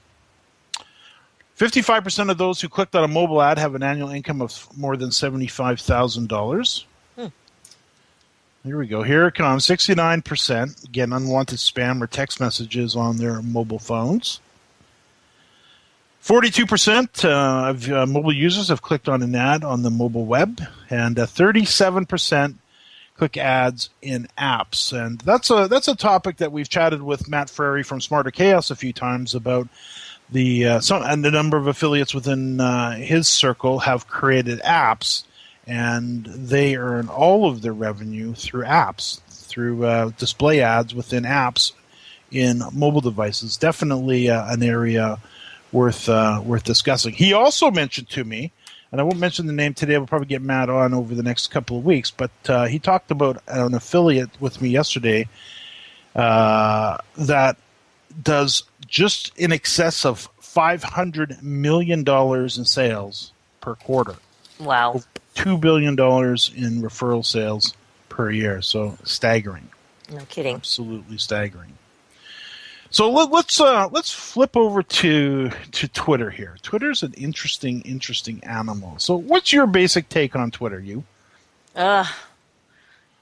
55% 1.58 2.30
of 2.30 2.38
those 2.38 2.60
who 2.60 2.68
clicked 2.68 2.96
on 2.96 3.04
a 3.04 3.08
mobile 3.08 3.40
ad 3.40 3.58
have 3.58 3.76
an 3.76 3.84
annual 3.84 4.10
income 4.10 4.42
of 4.42 4.68
more 4.76 4.96
than 4.96 5.10
$75,000. 5.10 6.84
Hmm. 7.16 7.26
Here 8.64 8.78
we 8.78 8.88
go. 8.88 9.04
Here 9.04 9.28
it 9.28 9.34
comes. 9.34 9.64
69%. 9.64 10.84
Again, 10.84 11.12
unwanted 11.12 11.58
spam 11.58 12.02
or 12.02 12.08
text 12.08 12.40
messages 12.40 12.96
on 12.96 13.18
their 13.18 13.40
mobile 13.40 13.78
phones. 13.78 14.40
42% 16.24 17.24
uh, 17.26 17.68
of 17.68 17.90
uh, 17.90 18.06
mobile 18.06 18.32
users 18.32 18.68
have 18.68 18.80
clicked 18.80 19.10
on 19.10 19.22
an 19.22 19.34
ad 19.34 19.62
on 19.62 19.82
the 19.82 19.90
mobile 19.90 20.24
web, 20.24 20.58
and 20.88 21.18
uh, 21.18 21.26
37% 21.26 22.54
click 23.18 23.36
ads 23.36 23.90
in 24.00 24.26
apps. 24.38 24.98
And 24.98 25.20
that's 25.20 25.50
a 25.50 25.68
that's 25.68 25.86
a 25.86 25.94
topic 25.94 26.38
that 26.38 26.50
we've 26.50 26.68
chatted 26.68 27.02
with 27.02 27.28
Matt 27.28 27.50
Frary 27.50 27.82
from 27.82 28.00
Smarter 28.00 28.30
Chaos 28.30 28.70
a 28.70 28.76
few 28.76 28.94
times 28.94 29.34
about 29.34 29.68
the 30.30 30.66
uh, 30.66 30.80
some 30.80 31.02
and 31.02 31.22
the 31.22 31.30
number 31.30 31.58
of 31.58 31.66
affiliates 31.66 32.14
within 32.14 32.58
uh, 32.58 32.92
his 32.92 33.28
circle 33.28 33.80
have 33.80 34.08
created 34.08 34.60
apps, 34.60 35.24
and 35.66 36.24
they 36.24 36.74
earn 36.76 37.08
all 37.08 37.50
of 37.50 37.60
their 37.60 37.74
revenue 37.74 38.32
through 38.32 38.64
apps, 38.64 39.20
through 39.28 39.84
uh, 39.84 40.10
display 40.16 40.62
ads 40.62 40.94
within 40.94 41.24
apps 41.24 41.72
in 42.30 42.62
mobile 42.72 43.02
devices. 43.02 43.58
Definitely 43.58 44.30
uh, 44.30 44.50
an 44.50 44.62
area 44.62 45.18
worth 45.74 46.08
uh, 46.08 46.40
worth 46.42 46.64
discussing. 46.64 47.12
He 47.12 47.34
also 47.34 47.70
mentioned 47.70 48.08
to 48.10 48.24
me, 48.24 48.52
and 48.90 49.00
I 49.00 49.04
won't 49.04 49.18
mention 49.18 49.46
the 49.46 49.52
name 49.52 49.74
today. 49.74 49.98
We'll 49.98 50.06
probably 50.06 50.28
get 50.28 50.40
Matt 50.40 50.70
on 50.70 50.94
over 50.94 51.14
the 51.14 51.22
next 51.22 51.48
couple 51.48 51.76
of 51.76 51.84
weeks. 51.84 52.10
But 52.10 52.30
uh, 52.48 52.66
he 52.66 52.78
talked 52.78 53.10
about 53.10 53.42
an 53.48 53.74
affiliate 53.74 54.40
with 54.40 54.62
me 54.62 54.70
yesterday 54.70 55.28
uh, 56.14 56.98
that 57.18 57.58
does 58.22 58.62
just 58.86 59.36
in 59.36 59.52
excess 59.52 60.06
of 60.06 60.30
five 60.40 60.84
hundred 60.84 61.42
million 61.42 62.04
dollars 62.04 62.56
in 62.56 62.64
sales 62.64 63.32
per 63.60 63.74
quarter. 63.74 64.14
Wow, 64.60 65.02
two 65.34 65.58
billion 65.58 65.96
dollars 65.96 66.50
in 66.54 66.80
referral 66.80 67.26
sales 67.26 67.74
per 68.08 68.30
year. 68.30 68.62
So 68.62 68.96
staggering. 69.02 69.68
No 70.12 70.24
kidding. 70.28 70.54
Absolutely 70.54 71.18
staggering. 71.18 71.76
So 72.94 73.10
let, 73.10 73.32
us 73.32 73.60
uh, 73.60 73.88
let's 73.90 74.12
flip 74.12 74.56
over 74.56 74.80
to 74.80 75.50
to 75.72 75.88
Twitter 75.88 76.30
here. 76.30 76.56
Twitter's 76.62 77.02
an 77.02 77.12
interesting, 77.14 77.80
interesting 77.80 78.38
animal. 78.44 79.00
So, 79.00 79.16
what's 79.16 79.52
your 79.52 79.66
basic 79.66 80.08
take 80.08 80.36
on 80.36 80.52
Twitter? 80.52 80.78
You? 80.78 81.02
Uh, 81.74 82.06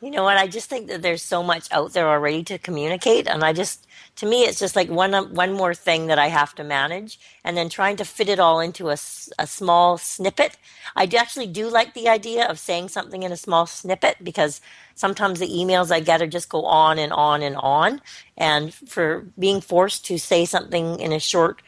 you 0.03 0.11
know 0.11 0.25
what? 0.25 0.37
I 0.37 0.49
just 0.49 0.69
think 0.69 0.89
that 0.89 1.01
there's 1.01 1.23
so 1.23 1.45
much 1.45 1.69
out 1.71 1.93
there 1.93 2.09
already 2.09 2.43
to 2.45 2.59
communicate, 2.59 3.29
and 3.29 3.45
I 3.45 3.53
just 3.53 3.87
to 4.17 4.27
me, 4.27 4.43
it's 4.43 4.59
just 4.59 4.75
like 4.75 4.91
one 4.91 5.15
um, 5.15 5.33
one 5.33 5.53
more 5.53 5.75
thing 5.75 6.09
that 6.09 6.19
I 6.19 6.27
have 6.27 6.57
to 6.57 6.65
manage, 6.65 7.21
and 7.45 7.57
then 7.57 7.69
trying 7.69 7.97
to 7.99 8.05
fit 8.05 8.29
it 8.29 8.41
all 8.41 8.59
into 8.59 8.89
a, 8.89 8.97
a 9.39 9.47
small 9.47 9.99
snippet. 9.99 10.59
I 10.97 11.05
actually 11.17 11.47
do 11.47 11.69
like 11.71 11.95
the 11.95 12.09
idea 12.09 12.49
of 12.49 12.59
saying 12.59 12.89
something 12.89 13.23
in 13.23 13.31
a 13.31 13.37
small 13.37 13.65
snippet 13.65 14.17
because 14.25 14.61
sometimes 14.97 15.39
the 15.39 15.47
emails 15.49 15.93
I 15.93 16.01
get 16.01 16.21
are 16.21 16.27
just 16.27 16.49
go 16.49 16.65
on 16.65 16.99
and 16.99 17.13
on 17.13 17.41
and 17.41 17.55
on, 17.57 18.01
and 18.37 18.75
for 18.75 19.21
being 19.39 19.61
forced 19.61 20.05
to 20.07 20.19
say 20.19 20.45
something 20.47 20.99
in 20.99 21.13
a 21.13 21.21
short, 21.21 21.63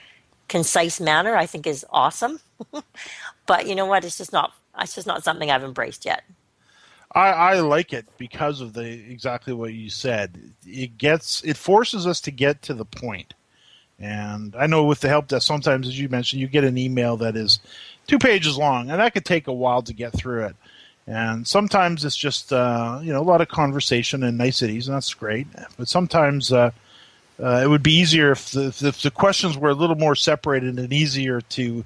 concise 0.48 1.00
manner, 1.00 1.36
I 1.36 1.46
think 1.46 1.68
is 1.68 1.86
awesome. 1.88 2.40
but 3.46 3.68
you 3.68 3.76
know 3.76 3.86
what? 3.86 4.04
It's 4.04 4.18
just 4.18 4.32
not. 4.32 4.52
It's 4.80 4.96
just 4.96 5.06
not 5.06 5.22
something 5.22 5.52
I've 5.52 5.62
embraced 5.62 6.04
yet. 6.04 6.24
I, 7.14 7.28
I 7.28 7.60
like 7.60 7.92
it 7.92 8.06
because 8.18 8.60
of 8.60 8.72
the 8.72 8.84
exactly 8.84 9.52
what 9.52 9.72
you 9.72 9.88
said. 9.88 10.38
It 10.66 10.98
gets 10.98 11.42
it 11.44 11.56
forces 11.56 12.06
us 12.06 12.20
to 12.22 12.30
get 12.30 12.62
to 12.62 12.74
the 12.74 12.84
point. 12.84 13.34
And 14.00 14.56
I 14.56 14.66
know 14.66 14.84
with 14.84 15.00
the 15.00 15.08
help 15.08 15.28
desk, 15.28 15.46
sometimes 15.46 15.86
as 15.86 15.98
you 15.98 16.08
mentioned, 16.08 16.42
you 16.42 16.48
get 16.48 16.64
an 16.64 16.76
email 16.76 17.16
that 17.18 17.36
is 17.36 17.60
two 18.08 18.18
pages 18.18 18.58
long, 18.58 18.90
and 18.90 19.00
that 19.00 19.14
could 19.14 19.24
take 19.24 19.46
a 19.46 19.52
while 19.52 19.82
to 19.82 19.92
get 19.92 20.12
through 20.12 20.46
it. 20.46 20.56
And 21.06 21.46
sometimes 21.46 22.04
it's 22.04 22.16
just 22.16 22.52
uh, 22.52 22.98
you 23.02 23.12
know 23.12 23.20
a 23.20 23.22
lot 23.22 23.40
of 23.40 23.48
conversation 23.48 24.24
and 24.24 24.36
niceties, 24.36 24.88
and 24.88 24.96
that's 24.96 25.14
great. 25.14 25.46
But 25.76 25.86
sometimes 25.86 26.52
uh, 26.52 26.72
uh, 27.40 27.60
it 27.62 27.68
would 27.68 27.82
be 27.82 27.94
easier 27.94 28.32
if 28.32 28.50
the, 28.50 28.66
if 28.66 29.02
the 29.02 29.10
questions 29.10 29.56
were 29.56 29.70
a 29.70 29.74
little 29.74 29.96
more 29.96 30.16
separated 30.16 30.78
and 30.78 30.92
easier 30.92 31.40
to 31.40 31.84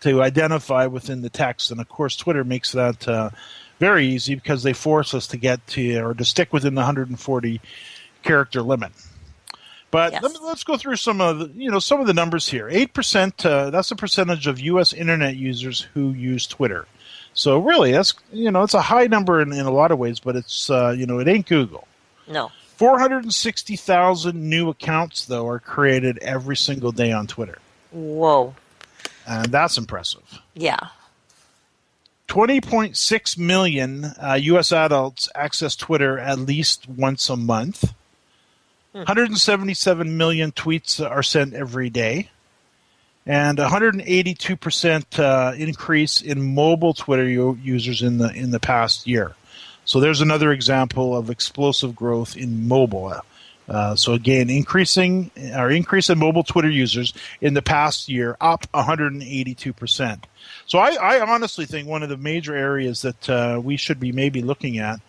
to 0.00 0.22
identify 0.22 0.86
within 0.86 1.22
the 1.22 1.30
text. 1.30 1.70
And 1.70 1.80
of 1.80 1.88
course, 1.88 2.16
Twitter 2.16 2.42
makes 2.42 2.72
that 2.72 3.06
uh, 3.06 3.30
very 3.78 4.06
easy 4.06 4.34
because 4.34 4.62
they 4.62 4.72
force 4.72 5.14
us 5.14 5.26
to 5.28 5.36
get 5.36 5.66
to 5.68 5.98
or 5.98 6.14
to 6.14 6.24
stick 6.24 6.52
within 6.52 6.74
the 6.74 6.80
140 6.80 7.60
character 8.22 8.62
limit. 8.62 8.92
But 9.90 10.12
yes. 10.12 10.22
let 10.22 10.32
me, 10.32 10.38
let's 10.42 10.64
go 10.64 10.76
through 10.76 10.96
some 10.96 11.20
of 11.20 11.38
the 11.38 11.50
you 11.54 11.70
know 11.70 11.78
some 11.78 12.00
of 12.00 12.08
the 12.08 12.14
numbers 12.14 12.48
here. 12.48 12.68
Eight 12.68 12.94
percent 12.94 13.46
uh, 13.46 13.70
that's 13.70 13.90
the 13.90 13.96
percentage 13.96 14.48
of 14.48 14.58
U.S. 14.58 14.92
internet 14.92 15.36
users 15.36 15.82
who 15.94 16.10
use 16.10 16.48
Twitter. 16.48 16.86
So 17.32 17.58
really, 17.58 17.92
that's 17.92 18.12
you 18.32 18.50
know 18.50 18.64
it's 18.64 18.74
a 18.74 18.80
high 18.82 19.06
number 19.06 19.40
in, 19.40 19.52
in 19.52 19.66
a 19.66 19.70
lot 19.70 19.92
of 19.92 19.98
ways, 19.98 20.18
but 20.18 20.34
it's 20.34 20.68
uh, 20.68 20.94
you 20.96 21.06
know 21.06 21.20
it 21.20 21.28
ain't 21.28 21.46
Google. 21.46 21.86
No. 22.26 22.50
460,000 22.76 24.50
new 24.50 24.68
accounts 24.68 25.26
though 25.26 25.46
are 25.46 25.60
created 25.60 26.18
every 26.18 26.56
single 26.56 26.90
day 26.90 27.12
on 27.12 27.28
Twitter. 27.28 27.58
Whoa. 27.92 28.54
And 29.28 29.46
that's 29.52 29.78
impressive. 29.78 30.40
Yeah. 30.54 30.78
20.6 32.28 33.38
million 33.38 34.04
uh, 34.04 34.38
U.S. 34.40 34.72
adults 34.72 35.28
access 35.34 35.76
Twitter 35.76 36.18
at 36.18 36.38
least 36.38 36.88
once 36.88 37.28
a 37.28 37.36
month. 37.36 37.92
Hmm. 38.92 38.98
177 38.98 40.16
million 40.16 40.52
tweets 40.52 41.04
are 41.04 41.22
sent 41.22 41.54
every 41.54 41.90
day. 41.90 42.30
And 43.26 43.56
182% 43.56 45.18
uh, 45.18 45.54
increase 45.56 46.20
in 46.20 46.54
mobile 46.54 46.92
Twitter 46.92 47.26
users 47.26 48.02
in 48.02 48.18
the 48.18 48.30
in 48.34 48.50
the 48.50 48.60
past 48.60 49.06
year. 49.06 49.34
So 49.86 49.98
there's 50.00 50.20
another 50.20 50.52
example 50.52 51.16
of 51.16 51.30
explosive 51.30 51.96
growth 51.96 52.36
in 52.36 52.68
mobile. 52.68 53.14
Uh, 53.68 53.94
so 53.94 54.12
again, 54.12 54.50
increasing 54.50 55.30
our 55.54 55.70
increase 55.70 56.10
in 56.10 56.18
mobile 56.18 56.44
Twitter 56.44 56.68
users 56.68 57.14
in 57.40 57.54
the 57.54 57.62
past 57.62 58.08
year, 58.08 58.36
up 58.40 58.66
182 58.72 59.72
percent. 59.72 60.26
So 60.66 60.78
I, 60.78 60.94
I, 60.94 61.20
honestly 61.20 61.64
think 61.64 61.88
one 61.88 62.02
of 62.02 62.08
the 62.08 62.16
major 62.16 62.54
areas 62.54 63.02
that 63.02 63.30
uh, 63.30 63.60
we 63.62 63.76
should 63.76 63.98
be 63.98 64.12
maybe 64.12 64.42
looking 64.42 64.78
at 64.78 65.00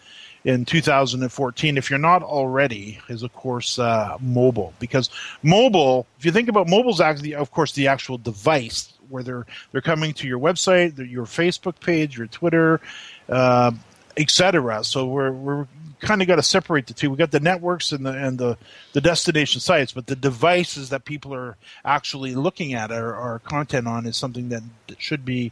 in 0.46 0.63
2014, 0.63 1.78
if 1.78 1.89
you're 1.89 2.00
not 2.00 2.22
already, 2.22 3.00
is 3.10 3.24
of 3.24 3.34
course 3.34 3.80
uh, 3.80 4.18
mobile. 4.22 4.74
Because 4.80 5.10
mobile, 5.41 6.06
if 6.20 6.26
you 6.26 6.32
think 6.32 6.48
about 6.50 6.70
mobile's 6.70 7.02
actually, 7.02 7.34
of 7.34 7.52
course, 7.52 7.74
the 7.74 7.88
actual 7.88 8.18
device 8.18 8.94
where 9.10 9.24
they're 9.24 9.46
they're 9.72 9.82
coming 9.82 10.13
to 10.13 10.28
your 10.28 10.39
website, 10.39 10.98
your 11.12 11.26
Facebook 11.26 11.80
page, 11.80 12.18
your 12.18 12.28
Twitter, 12.28 12.80
uh, 13.28 13.72
etc. 14.18 14.84
So 14.84 15.08
we're 15.08 15.32
we're 15.32 15.68
kind 16.06 16.22
of 16.22 16.28
got 16.28 16.36
to 16.36 16.44
separate 16.44 16.88
the 16.88 16.94
two. 16.94 17.10
We 17.10 17.18
got 17.18 17.32
the 17.32 17.39
networks 17.39 17.91
and 17.91 18.06
the 18.06 18.12
and 18.12 18.38
the, 18.38 18.58
the 18.94 19.02
destination 19.02 19.60
sites, 19.62 19.91
but 19.91 20.08
the 20.08 20.15
devices 20.15 20.89
that 20.89 21.06
people 21.06 21.34
are 21.34 21.58
actually 21.84 22.36
looking 22.36 22.74
at 22.74 22.91
our, 22.91 23.13
our 23.15 23.39
content 23.39 23.88
on 23.88 24.06
is 24.06 24.15
something 24.15 24.50
that 24.50 24.63
should 24.98 25.26
be, 25.26 25.52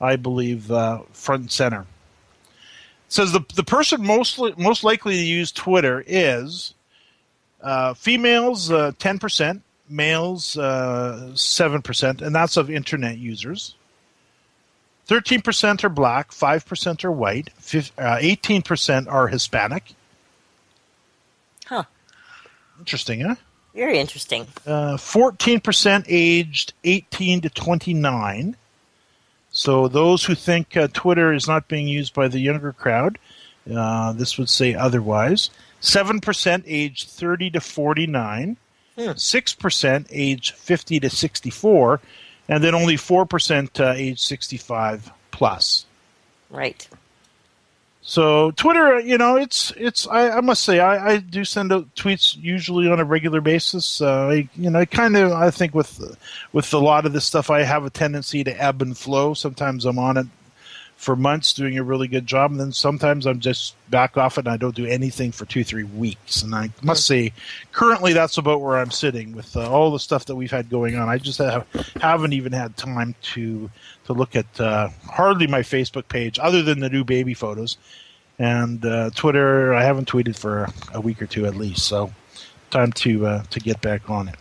I 0.00 0.16
believe, 0.16 0.70
uh, 0.70 1.02
front 1.12 1.42
and 1.42 1.50
center. 1.50 1.86
It 3.06 3.12
says 3.12 3.32
the 3.32 3.44
the 3.54 3.64
person 3.64 4.02
most 4.02 4.38
most 4.58 4.84
likely 4.84 5.16
to 5.16 5.24
use 5.24 5.52
Twitter 5.52 6.04
is 6.06 6.74
uh, 7.62 7.94
females 7.94 8.70
uh, 8.70 8.92
ten 8.98 9.18
percent, 9.18 9.62
males 9.88 10.56
uh, 10.56 11.34
seven 11.36 11.82
percent, 11.82 12.22
and 12.22 12.34
that's 12.34 12.56
of 12.56 12.70
internet 12.70 13.18
users. 13.18 13.76
13% 15.08 15.84
are 15.84 15.88
black, 15.88 16.30
5% 16.30 17.04
are 17.04 17.12
white, 17.12 17.50
18% 17.60 19.06
uh, 19.06 19.10
are 19.10 19.28
Hispanic. 19.28 19.94
Huh. 21.66 21.84
Interesting, 22.78 23.20
huh? 23.20 23.34
Very 23.74 23.98
interesting. 23.98 24.46
Uh, 24.66 24.96
14% 24.96 26.04
aged 26.06 26.74
18 26.84 27.40
to 27.42 27.50
29. 27.50 28.56
So 29.50 29.88
those 29.88 30.24
who 30.24 30.34
think 30.34 30.76
uh, 30.76 30.88
Twitter 30.92 31.32
is 31.32 31.48
not 31.48 31.68
being 31.68 31.88
used 31.88 32.14
by 32.14 32.28
the 32.28 32.40
younger 32.40 32.72
crowd, 32.72 33.18
uh, 33.74 34.12
this 34.12 34.38
would 34.38 34.48
say 34.48 34.74
otherwise. 34.74 35.50
7% 35.80 36.64
aged 36.66 37.08
30 37.08 37.50
to 37.50 37.60
49. 37.60 38.56
Hmm. 38.96 39.00
6% 39.00 40.06
aged 40.10 40.54
50 40.54 41.00
to 41.00 41.10
64 41.10 42.00
and 42.48 42.62
then 42.62 42.74
only 42.74 42.96
4% 42.96 43.80
uh, 43.80 43.92
age 43.96 44.20
65 44.20 45.10
plus. 45.30 45.86
Right. 46.50 46.86
So 48.02 48.50
Twitter, 48.50 48.98
you 48.98 49.16
know, 49.16 49.36
it's 49.36 49.72
it's. 49.76 50.08
I, 50.08 50.30
I 50.30 50.40
must 50.40 50.64
say, 50.64 50.80
I, 50.80 51.12
I, 51.12 51.16
do 51.18 51.44
send 51.44 51.72
out 51.72 51.94
tweets 51.94 52.36
usually 52.36 52.90
on 52.90 52.98
a 52.98 53.04
regular 53.04 53.40
basis. 53.40 54.00
Uh, 54.00 54.26
I, 54.26 54.48
you 54.56 54.70
know, 54.70 54.80
I 54.80 54.86
kind 54.86 55.16
of, 55.16 55.30
I 55.30 55.52
think 55.52 55.72
with 55.72 56.18
with 56.52 56.74
a 56.74 56.78
lot 56.78 57.06
of 57.06 57.12
this 57.12 57.24
stuff, 57.24 57.48
I 57.48 57.62
have 57.62 57.84
a 57.84 57.90
tendency 57.90 58.42
to 58.42 58.60
ebb 58.60 58.82
and 58.82 58.98
flow. 58.98 59.34
Sometimes 59.34 59.84
I'm 59.84 60.00
on 60.00 60.16
it 60.16 60.26
for 61.02 61.16
months 61.16 61.52
doing 61.52 61.76
a 61.76 61.82
really 61.82 62.06
good 62.06 62.28
job, 62.28 62.52
and 62.52 62.60
then 62.60 62.70
sometimes 62.70 63.26
I'm 63.26 63.40
just 63.40 63.74
back 63.90 64.16
off 64.16 64.38
it 64.38 64.46
and 64.46 64.54
I 64.54 64.56
don't 64.56 64.76
do 64.76 64.86
anything 64.86 65.32
for 65.32 65.44
two, 65.44 65.64
three 65.64 65.82
weeks. 65.82 66.42
And 66.42 66.54
I 66.54 66.70
must 66.80 67.08
say, 67.08 67.32
currently 67.72 68.12
that's 68.12 68.38
about 68.38 68.60
where 68.60 68.78
I'm 68.78 68.92
sitting 68.92 69.32
with 69.34 69.56
uh, 69.56 69.68
all 69.68 69.90
the 69.90 69.98
stuff 69.98 70.26
that 70.26 70.36
we've 70.36 70.52
had 70.52 70.70
going 70.70 70.94
on. 70.94 71.08
I 71.08 71.18
just 71.18 71.38
have, 71.38 71.66
haven't 72.00 72.34
even 72.34 72.52
had 72.52 72.76
time 72.76 73.16
to 73.34 73.68
to 74.04 74.12
look 74.12 74.36
at 74.36 74.60
uh, 74.60 74.90
hardly 75.10 75.48
my 75.48 75.62
Facebook 75.62 76.06
page, 76.06 76.38
other 76.38 76.62
than 76.62 76.78
the 76.78 76.88
new 76.88 77.02
baby 77.02 77.34
photos. 77.34 77.78
And 78.38 78.86
uh, 78.86 79.10
Twitter, 79.10 79.74
I 79.74 79.82
haven't 79.82 80.08
tweeted 80.08 80.36
for 80.36 80.68
a 80.94 81.00
week 81.00 81.20
or 81.20 81.26
two 81.26 81.46
at 81.46 81.56
least, 81.56 81.84
so 81.84 82.12
time 82.70 82.92
to 82.92 83.26
uh, 83.26 83.42
to 83.50 83.58
get 83.58 83.80
back 83.80 84.08
on 84.08 84.28
it. 84.28 84.36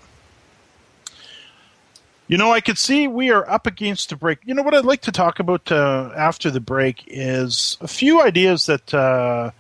You 2.32 2.38
know, 2.38 2.54
I 2.54 2.62
could 2.62 2.78
see 2.78 3.10
we 3.10 3.30
are 3.30 3.46
up 3.50 3.68
against 3.68 4.08
the 4.08 4.16
break. 4.16 4.40
You 4.46 4.54
know 4.54 4.64
what 4.64 4.74
I'd 4.74 4.86
like 4.86 5.02
to 5.02 5.12
talk 5.12 5.40
about 5.40 5.70
uh, 5.70 6.14
after 6.16 6.50
the 6.50 6.62
break 6.62 7.04
is 7.08 7.76
a 7.82 7.90
few 7.90 8.22
ideas 8.22 8.68
that 8.68 8.94
uh, 8.94 9.52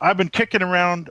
I've 0.00 0.16
been 0.16 0.28
kicking 0.28 0.60
around 0.60 1.10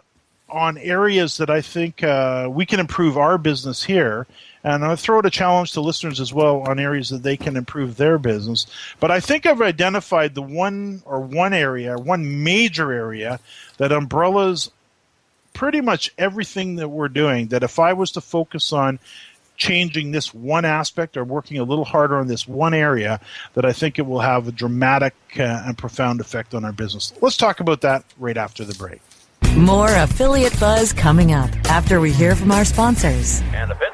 on 0.50 0.78
areas 0.78 1.38
that 1.38 1.50
I 1.50 1.62
think 1.62 2.04
uh, 2.04 2.50
we 2.52 2.66
can 2.66 2.82
improve 2.82 3.18
our 3.18 3.38
business 3.38 3.82
here. 3.86 4.28
And 4.66 4.84
I'll 4.84 4.98
throw 4.98 5.20
out 5.20 5.26
a 5.26 5.30
challenge 5.30 5.72
to 5.72 5.80
listeners 5.80 6.20
as 6.20 6.34
well 6.34 6.60
on 6.68 6.78
areas 6.78 7.08
that 7.08 7.24
they 7.24 7.38
can 7.38 7.56
improve 7.56 7.96
their 7.96 8.18
business. 8.18 8.68
But 9.00 9.10
I 9.10 9.22
think 9.22 9.46
I've 9.46 9.62
identified 9.62 10.36
the 10.36 10.42
one 10.42 11.04
or 11.06 11.22
one 11.22 11.54
area, 11.54 11.98
one 11.98 12.44
major 12.44 12.92
area 12.92 13.40
that 13.78 13.94
umbrellas 13.94 14.72
pretty 15.54 15.80
much 15.80 16.14
everything 16.18 16.76
that 16.76 16.90
we're 16.90 17.08
doing. 17.08 17.48
That 17.48 17.64
if 17.64 17.80
I 17.80 17.94
was 17.94 18.12
to 18.12 18.22
focus 18.22 18.74
on 18.74 19.00
changing 19.58 20.12
this 20.12 20.34
one 20.34 20.64
aspect 20.64 21.18
or 21.18 21.24
working 21.24 21.58
a 21.58 21.64
little 21.64 21.86
harder 21.86 22.18
on 22.18 22.28
this 22.28 22.48
one 22.48 22.74
area, 22.74 23.20
that 23.56 23.66
I 23.66 23.74
think 23.74 24.00
it 24.00 24.04
will 24.04 24.22
have 24.22 24.48
a 24.48 24.52
dramatic 24.52 25.16
uh, 25.38 25.64
and 25.66 25.78
profound 25.78 26.22
effect 26.22 26.54
on 26.54 26.64
our 26.64 26.72
business. 26.72 27.12
Let's 27.22 27.38
talk 27.38 27.60
about 27.60 27.82
that 27.82 28.06
right 28.18 28.38
after 28.38 28.64
the 28.64 28.76
break. 28.76 29.02
More 29.56 29.94
affiliate 29.96 30.58
buzz 30.60 30.94
coming 30.94 31.34
up 31.34 31.50
after 31.66 32.00
we 32.00 32.12
hear 32.12 32.36
from 32.36 32.52
our 32.52 32.64
sponsors. 32.64 33.42
And 33.54 33.72
the 33.72 33.76
pitch. 33.76 33.90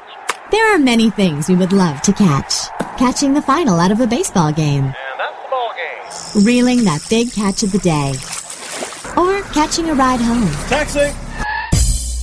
There 0.50 0.74
are 0.74 0.78
many 0.78 1.10
things 1.10 1.48
we 1.48 1.56
would 1.56 1.72
love 1.72 2.00
to 2.02 2.12
catch. 2.12 2.68
Catching 2.98 3.34
the 3.34 3.42
final 3.42 3.80
out 3.80 3.90
of 3.90 4.00
a 4.00 4.06
baseball 4.06 4.52
game. 4.52 4.84
And 4.84 4.94
that's 5.18 5.42
the 5.42 5.48
ball 5.50 5.72
game. 5.74 6.44
Reeling 6.44 6.84
that 6.84 7.04
big 7.08 7.32
catch 7.32 7.62
of 7.62 7.72
the 7.72 7.78
day. 7.78 8.12
Or 9.16 9.42
catching 9.52 9.88
a 9.88 9.94
ride 9.94 10.20
home. 10.20 10.50
Taxi. 10.68 11.12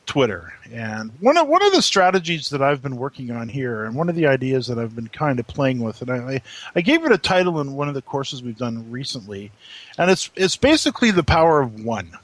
Twitter. 0.10 0.52
And 0.72 1.12
one 1.20 1.38
of 1.38 1.48
one 1.48 1.64
of 1.64 1.72
the 1.72 1.84
strategies 1.84 2.50
that 2.50 2.64
I've 2.64 2.82
been 2.82 2.96
working 2.96 3.30
on 3.30 3.48
here, 3.48 3.86
and 3.86 3.94
one 3.94 4.10
of 4.10 4.16
the 4.16 4.26
ideas 4.26 4.66
that 4.66 4.80
I've 4.80 4.96
been 4.96 5.08
kind 5.08 5.40
of 5.40 5.46
playing 5.46 5.82
with, 5.82 6.02
and 6.02 6.10
I 6.10 6.42
I 6.74 6.82
gave 6.82 7.06
it 7.06 7.12
a 7.12 7.18
title 7.20 7.62
in 7.62 7.76
one 7.76 7.88
of 7.88 7.94
the 7.94 8.02
courses 8.02 8.42
we've 8.42 8.58
done 8.58 8.90
recently, 8.90 9.52
and 10.00 10.10
it's 10.10 10.32
it's 10.36 10.56
basically 10.56 11.12
the 11.12 11.24
power 11.24 11.62
of 11.62 11.86
one. 11.86 12.18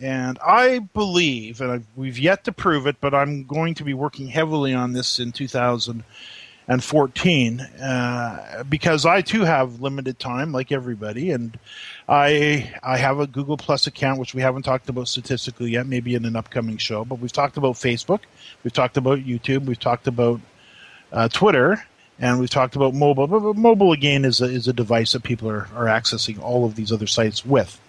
And 0.00 0.38
I 0.44 0.78
believe, 0.78 1.60
and 1.60 1.70
I've, 1.70 1.86
we've 1.94 2.18
yet 2.18 2.44
to 2.44 2.52
prove 2.52 2.86
it, 2.86 2.96
but 3.02 3.12
I'm 3.12 3.44
going 3.44 3.74
to 3.74 3.84
be 3.84 3.92
working 3.92 4.28
heavily 4.28 4.72
on 4.72 4.94
this 4.94 5.18
in 5.18 5.30
2000 5.30 6.04
and 6.66 6.82
14 6.82 7.60
uh, 7.60 8.64
because 8.68 9.04
I 9.04 9.20
too 9.20 9.42
have 9.42 9.80
limited 9.80 10.18
time, 10.18 10.52
like 10.52 10.72
everybody, 10.72 11.30
and 11.30 11.58
I 12.08 12.74
I 12.82 12.96
have 12.96 13.20
a 13.20 13.26
Google 13.26 13.56
Plus 13.56 13.86
account, 13.86 14.18
which 14.18 14.34
we 14.34 14.42
haven't 14.42 14.62
talked 14.62 14.88
about 14.88 15.08
statistically 15.08 15.72
yet, 15.72 15.86
maybe 15.86 16.14
in 16.14 16.24
an 16.24 16.36
upcoming 16.36 16.78
show. 16.78 17.04
But 17.04 17.18
we've 17.18 17.32
talked 17.32 17.56
about 17.56 17.74
Facebook, 17.74 18.20
we've 18.62 18.72
talked 18.72 18.96
about 18.96 19.18
YouTube, 19.20 19.66
we've 19.66 19.78
talked 19.78 20.06
about 20.06 20.40
uh, 21.12 21.28
Twitter, 21.28 21.84
and 22.18 22.40
we've 22.40 22.50
talked 22.50 22.76
about 22.76 22.94
mobile. 22.94 23.26
But 23.26 23.54
mobile 23.54 23.92
again 23.92 24.24
is 24.24 24.40
a, 24.40 24.46
is 24.46 24.66
a 24.66 24.72
device 24.72 25.12
that 25.12 25.22
people 25.22 25.50
are, 25.50 25.68
are 25.74 25.86
accessing 25.86 26.40
all 26.40 26.64
of 26.64 26.76
these 26.76 26.92
other 26.92 27.06
sites 27.06 27.44
with. 27.44 27.80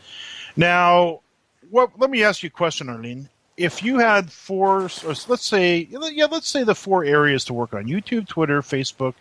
Now, 0.58 1.22
what, 1.70 1.98
let 1.98 2.10
me 2.10 2.24
ask 2.24 2.44
you 2.44 2.48
a 2.48 2.52
question, 2.52 2.90
Arlene 2.90 3.30
if 3.58 3.84
you 3.84 4.00
had 4.00 4.32
four, 4.32 4.90
let's 5.28 5.46
say, 5.46 5.88
yeah, 5.90 6.26
let's 6.26 6.48
say 6.48 6.64
the 6.64 6.76
four 6.76 7.06
areas 7.06 7.46
to 7.46 7.54
work 7.54 7.74
on: 7.74 7.86
YouTube, 7.86 8.28
Twitter, 8.28 8.62
Facebook, 8.62 9.14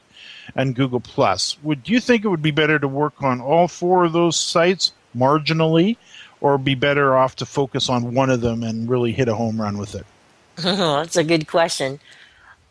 and 0.54 0.74
Google 0.74 1.00
Plus. 1.00 1.56
Would 1.62 1.88
you 1.88 2.00
think 2.00 2.24
it 2.24 2.28
would 2.28 2.42
be 2.42 2.50
better 2.50 2.78
to 2.78 2.88
work 2.88 3.22
on 3.22 3.40
all 3.40 3.68
four 3.68 4.04
of 4.04 4.12
those 4.12 4.38
sites 4.38 4.92
marginally, 5.16 5.96
or 6.40 6.58
be 6.58 6.74
better 6.74 7.16
off 7.16 7.36
to 7.36 7.46
focus 7.46 7.88
on 7.88 8.14
one 8.14 8.30
of 8.30 8.40
them 8.40 8.62
and 8.62 8.88
really 8.88 9.12
hit 9.12 9.28
a 9.28 9.34
home 9.34 9.60
run 9.60 9.78
with 9.78 9.94
it? 9.94 10.06
That's 10.56 11.16
a 11.16 11.24
good 11.24 11.46
question. 11.46 12.00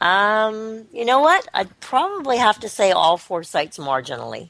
Um, 0.01 0.85
you 0.91 1.05
know 1.05 1.21
what? 1.21 1.47
I'd 1.53 1.79
probably 1.79 2.37
have 2.37 2.59
to 2.59 2.69
say 2.69 2.91
all 2.91 3.17
four 3.17 3.43
sites 3.43 3.77
marginally. 3.77 4.49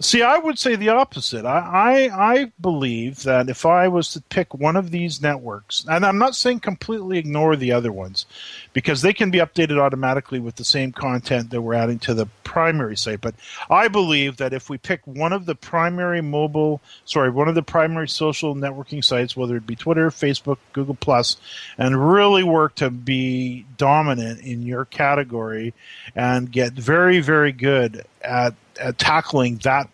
See, 0.00 0.22
I 0.22 0.38
would 0.38 0.58
say 0.58 0.76
the 0.76 0.88
opposite. 0.88 1.44
I, 1.44 2.08
I, 2.10 2.32
I 2.32 2.52
believe 2.58 3.22
that 3.24 3.50
if 3.50 3.66
I 3.66 3.86
was 3.86 4.12
to 4.14 4.22
pick 4.22 4.54
one 4.54 4.74
of 4.74 4.90
these 4.90 5.20
networks, 5.20 5.84
and 5.86 6.06
I'm 6.06 6.16
not 6.16 6.34
saying 6.34 6.60
completely 6.60 7.18
ignore 7.18 7.54
the 7.54 7.72
other 7.72 7.92
ones, 7.92 8.24
because 8.72 9.02
they 9.02 9.12
can 9.12 9.30
be 9.30 9.38
updated 9.38 9.78
automatically 9.78 10.38
with 10.38 10.56
the 10.56 10.64
same 10.64 10.92
content 10.92 11.50
that 11.50 11.60
we're 11.60 11.74
adding 11.74 11.98
to 12.00 12.14
the 12.14 12.26
primary 12.44 12.96
site. 12.96 13.20
But 13.20 13.34
I 13.68 13.88
believe 13.88 14.36
that 14.38 14.52
if 14.52 14.70
we 14.70 14.78
pick 14.78 15.00
one 15.06 15.32
of 15.32 15.46
the 15.46 15.54
primary 15.54 16.20
mobile, 16.20 16.80
sorry, 17.04 17.30
one 17.30 17.48
of 17.48 17.54
the 17.54 17.62
primary 17.62 18.08
social 18.08 18.54
networking 18.54 19.04
sites, 19.04 19.36
whether 19.36 19.56
it 19.56 19.66
be 19.66 19.76
Twitter, 19.76 20.10
Facebook, 20.10 20.58
Google 20.72 20.96
Plus, 20.96 21.36
and 21.78 22.12
really 22.12 22.42
work 22.42 22.76
to 22.76 22.90
be 22.90 23.64
dominant 23.76 24.40
in 24.40 24.62
your 24.62 24.84
category 24.84 25.74
and 26.14 26.50
get 26.50 26.72
very, 26.72 27.20
very 27.20 27.52
good 27.52 28.04
at 28.22 28.54
at 28.80 28.98
tackling 28.98 29.58
that 29.58 29.88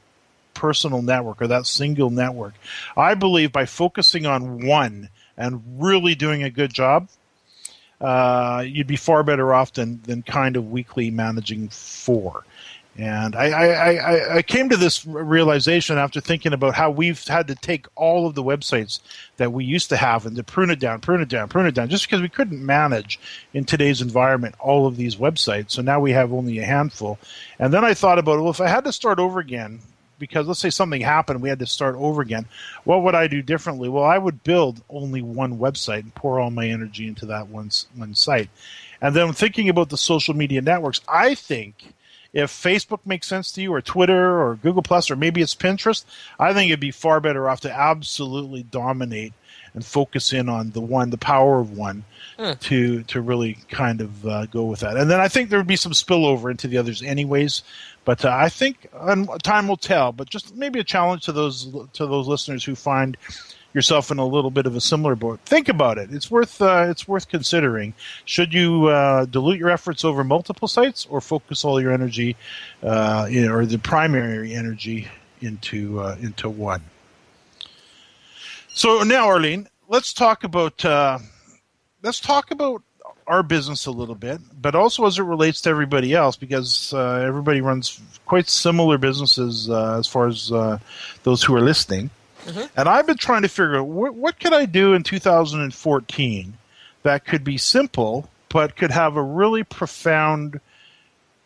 personal 0.54 1.02
network 1.02 1.42
or 1.42 1.48
that 1.48 1.66
single 1.66 2.10
network. 2.10 2.54
I 2.96 3.14
believe 3.14 3.52
by 3.52 3.66
focusing 3.66 4.26
on 4.26 4.66
one 4.66 5.10
and 5.36 5.62
really 5.78 6.14
doing 6.14 6.42
a 6.42 6.50
good 6.50 6.72
job, 6.72 7.08
uh, 8.00 8.64
you'd 8.66 8.86
be 8.86 8.96
far 8.96 9.22
better 9.22 9.54
off 9.54 9.72
than, 9.72 10.00
than 10.02 10.22
kind 10.22 10.56
of 10.56 10.70
weekly 10.70 11.10
managing 11.10 11.68
four. 11.68 12.44
And 12.98 13.36
I, 13.36 13.50
I, 13.50 13.92
I, 13.92 14.36
I, 14.36 14.42
came 14.42 14.70
to 14.70 14.76
this 14.76 15.04
realization 15.04 15.98
after 15.98 16.18
thinking 16.18 16.54
about 16.54 16.74
how 16.74 16.90
we've 16.90 17.22
had 17.26 17.48
to 17.48 17.54
take 17.54 17.86
all 17.94 18.26
of 18.26 18.34
the 18.34 18.42
websites 18.42 19.00
that 19.36 19.52
we 19.52 19.66
used 19.66 19.90
to 19.90 19.98
have 19.98 20.24
and 20.24 20.34
to 20.36 20.42
prune 20.42 20.70
it 20.70 20.78
down, 20.78 21.00
prune 21.00 21.20
it 21.20 21.28
down, 21.28 21.48
prune 21.48 21.66
it 21.66 21.74
down, 21.74 21.90
just 21.90 22.06
because 22.06 22.22
we 22.22 22.30
couldn't 22.30 22.64
manage 22.64 23.20
in 23.52 23.66
today's 23.66 24.00
environment 24.00 24.54
all 24.60 24.86
of 24.86 24.96
these 24.96 25.16
websites. 25.16 25.72
So 25.72 25.82
now 25.82 26.00
we 26.00 26.12
have 26.12 26.32
only 26.32 26.58
a 26.58 26.64
handful. 26.64 27.18
And 27.58 27.72
then 27.72 27.84
I 27.84 27.92
thought 27.92 28.18
about, 28.18 28.40
well, 28.40 28.50
if 28.50 28.62
I 28.62 28.68
had 28.68 28.84
to 28.84 28.92
start 28.92 29.18
over 29.18 29.40
again, 29.40 29.80
because 30.18 30.46
let's 30.46 30.60
say 30.60 30.70
something 30.70 31.00
happened, 31.00 31.42
we 31.42 31.48
had 31.48 31.58
to 31.58 31.66
start 31.66 31.96
over 31.96 32.22
again. 32.22 32.46
What 32.84 33.02
would 33.02 33.14
I 33.14 33.26
do 33.26 33.42
differently? 33.42 33.88
Well, 33.88 34.04
I 34.04 34.18
would 34.18 34.42
build 34.44 34.82
only 34.88 35.22
one 35.22 35.58
website 35.58 36.00
and 36.00 36.14
pour 36.14 36.40
all 36.40 36.50
my 36.50 36.66
energy 36.68 37.06
into 37.06 37.26
that 37.26 37.48
one 37.48 37.70
one 37.94 38.14
site. 38.14 38.50
And 39.00 39.14
then 39.14 39.32
thinking 39.32 39.68
about 39.68 39.90
the 39.90 39.98
social 39.98 40.34
media 40.34 40.62
networks, 40.62 41.00
I 41.08 41.34
think 41.34 41.94
if 42.32 42.50
Facebook 42.50 43.00
makes 43.06 43.26
sense 43.26 43.50
to 43.52 43.62
you, 43.62 43.72
or 43.72 43.80
Twitter, 43.80 44.42
or 44.42 44.56
Google 44.56 44.82
Plus, 44.82 45.10
or 45.10 45.16
maybe 45.16 45.40
it's 45.40 45.54
Pinterest, 45.54 46.04
I 46.38 46.52
think 46.52 46.68
it'd 46.68 46.80
be 46.80 46.90
far 46.90 47.18
better 47.18 47.48
off 47.48 47.60
to 47.60 47.72
absolutely 47.72 48.62
dominate 48.62 49.32
and 49.76 49.84
focus 49.84 50.32
in 50.32 50.48
on 50.48 50.70
the 50.70 50.80
one, 50.80 51.10
the 51.10 51.18
power 51.18 51.60
of 51.60 51.76
one, 51.76 52.02
mm. 52.38 52.58
to 52.60 53.02
to 53.04 53.20
really 53.20 53.58
kind 53.68 54.00
of 54.00 54.26
uh, 54.26 54.46
go 54.46 54.64
with 54.64 54.80
that. 54.80 54.96
And 54.96 55.08
then 55.08 55.20
I 55.20 55.28
think 55.28 55.50
there 55.50 55.58
would 55.60 55.68
be 55.68 55.76
some 55.76 55.92
spillover 55.92 56.50
into 56.50 56.66
the 56.66 56.78
others, 56.78 57.02
anyways. 57.02 57.62
But 58.04 58.24
uh, 58.24 58.30
I 58.34 58.48
think 58.48 58.88
um, 58.98 59.26
time 59.42 59.68
will 59.68 59.76
tell. 59.76 60.12
But 60.12 60.30
just 60.30 60.56
maybe 60.56 60.80
a 60.80 60.84
challenge 60.84 61.24
to 61.26 61.32
those 61.32 61.70
to 61.92 62.06
those 62.06 62.26
listeners 62.26 62.64
who 62.64 62.74
find 62.74 63.16
yourself 63.74 64.10
in 64.10 64.18
a 64.18 64.26
little 64.26 64.50
bit 64.50 64.64
of 64.64 64.74
a 64.74 64.80
similar 64.80 65.14
boat. 65.14 65.38
Think 65.44 65.68
about 65.68 65.98
it. 65.98 66.10
It's 66.10 66.30
worth 66.30 66.62
uh, 66.62 66.86
it's 66.88 67.06
worth 67.06 67.28
considering. 67.28 67.92
Should 68.24 68.54
you 68.54 68.86
uh, 68.86 69.26
dilute 69.26 69.58
your 69.58 69.70
efforts 69.70 70.04
over 70.04 70.24
multiple 70.24 70.68
sites, 70.68 71.06
or 71.10 71.20
focus 71.20 71.64
all 71.64 71.80
your 71.80 71.92
energy, 71.92 72.34
uh, 72.82 73.28
in, 73.30 73.50
or 73.50 73.66
the 73.66 73.78
primary 73.78 74.54
energy 74.54 75.08
into 75.42 76.00
uh, 76.00 76.16
into 76.20 76.48
one? 76.48 76.82
So 78.76 79.02
now, 79.04 79.26
Arlene, 79.28 79.70
let's 79.88 80.12
talk 80.12 80.44
about 80.44 80.84
uh, 80.84 81.18
let's 82.02 82.20
talk 82.20 82.50
about 82.50 82.82
our 83.26 83.42
business 83.42 83.86
a 83.86 83.90
little 83.90 84.14
bit, 84.14 84.38
but 84.60 84.74
also 84.74 85.06
as 85.06 85.18
it 85.18 85.22
relates 85.22 85.62
to 85.62 85.70
everybody 85.70 86.12
else, 86.12 86.36
because 86.36 86.92
uh, 86.92 87.24
everybody 87.26 87.62
runs 87.62 87.98
quite 88.26 88.50
similar 88.50 88.98
businesses 88.98 89.70
uh, 89.70 89.98
as 89.98 90.06
far 90.06 90.26
as 90.28 90.52
uh, 90.52 90.78
those 91.22 91.42
who 91.42 91.54
are 91.54 91.62
listening. 91.62 92.10
Mm-hmm. 92.44 92.66
And 92.76 92.86
I've 92.86 93.06
been 93.06 93.16
trying 93.16 93.40
to 93.42 93.48
figure 93.48 93.78
out 93.78 93.86
what, 93.86 94.14
what 94.14 94.38
could 94.38 94.52
I 94.52 94.66
do 94.66 94.92
in 94.92 95.02
2014 95.02 96.58
that 97.02 97.24
could 97.24 97.44
be 97.44 97.56
simple, 97.56 98.28
but 98.50 98.76
could 98.76 98.90
have 98.90 99.16
a 99.16 99.22
really 99.22 99.64
profound 99.64 100.60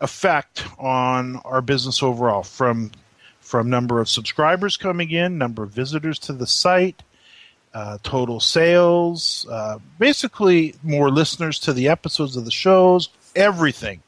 effect 0.00 0.64
on 0.80 1.36
our 1.44 1.62
business 1.62 2.02
overall 2.02 2.42
from 2.42 2.90
from 3.40 3.70
number 3.70 4.00
of 4.00 4.08
subscribers 4.08 4.76
coming 4.76 5.12
in, 5.12 5.38
number 5.38 5.62
of 5.62 5.70
visitors 5.70 6.18
to 6.18 6.32
the 6.32 6.46
site, 6.46 7.02
uh, 7.72 7.98
total 8.02 8.40
sales, 8.40 9.46
uh, 9.50 9.78
basically 9.98 10.74
more 10.83 11.11
listeners 11.11 11.59
to 11.61 11.72
the 11.72 11.88
episodes 11.88 12.37
of 12.37 12.44
the 12.44 12.50
shows, 12.50 13.09
everything. 13.37 14.02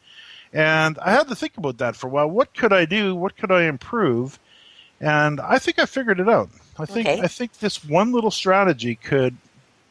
And 0.53 0.98
I 0.98 1.12
had 1.12 1.29
to 1.29 1.35
think 1.35 1.57
about 1.57 1.79
that 1.79 1.96
for 1.96 2.09
a 2.09 2.11
while. 2.11 2.29
What 2.29 2.55
could 2.55 2.72
I 2.72 2.85
do? 2.85 3.14
What 3.14 3.37
could 3.37 3.51
I 3.51 3.64
improve? 3.64 4.38
And 5.01 5.40
I 5.40 5.59
think 5.59 5.79
I 5.79 5.87
figured 5.87 6.20
it 6.20 6.29
out. 6.29 6.51
I 6.79 6.87
think 6.87 7.09
okay. 7.09 7.20
I 7.22 7.27
think 7.27 7.59
this 7.59 7.85
one 7.85 8.12
little 8.12 8.31
strategy 8.31 8.94
could 8.94 9.37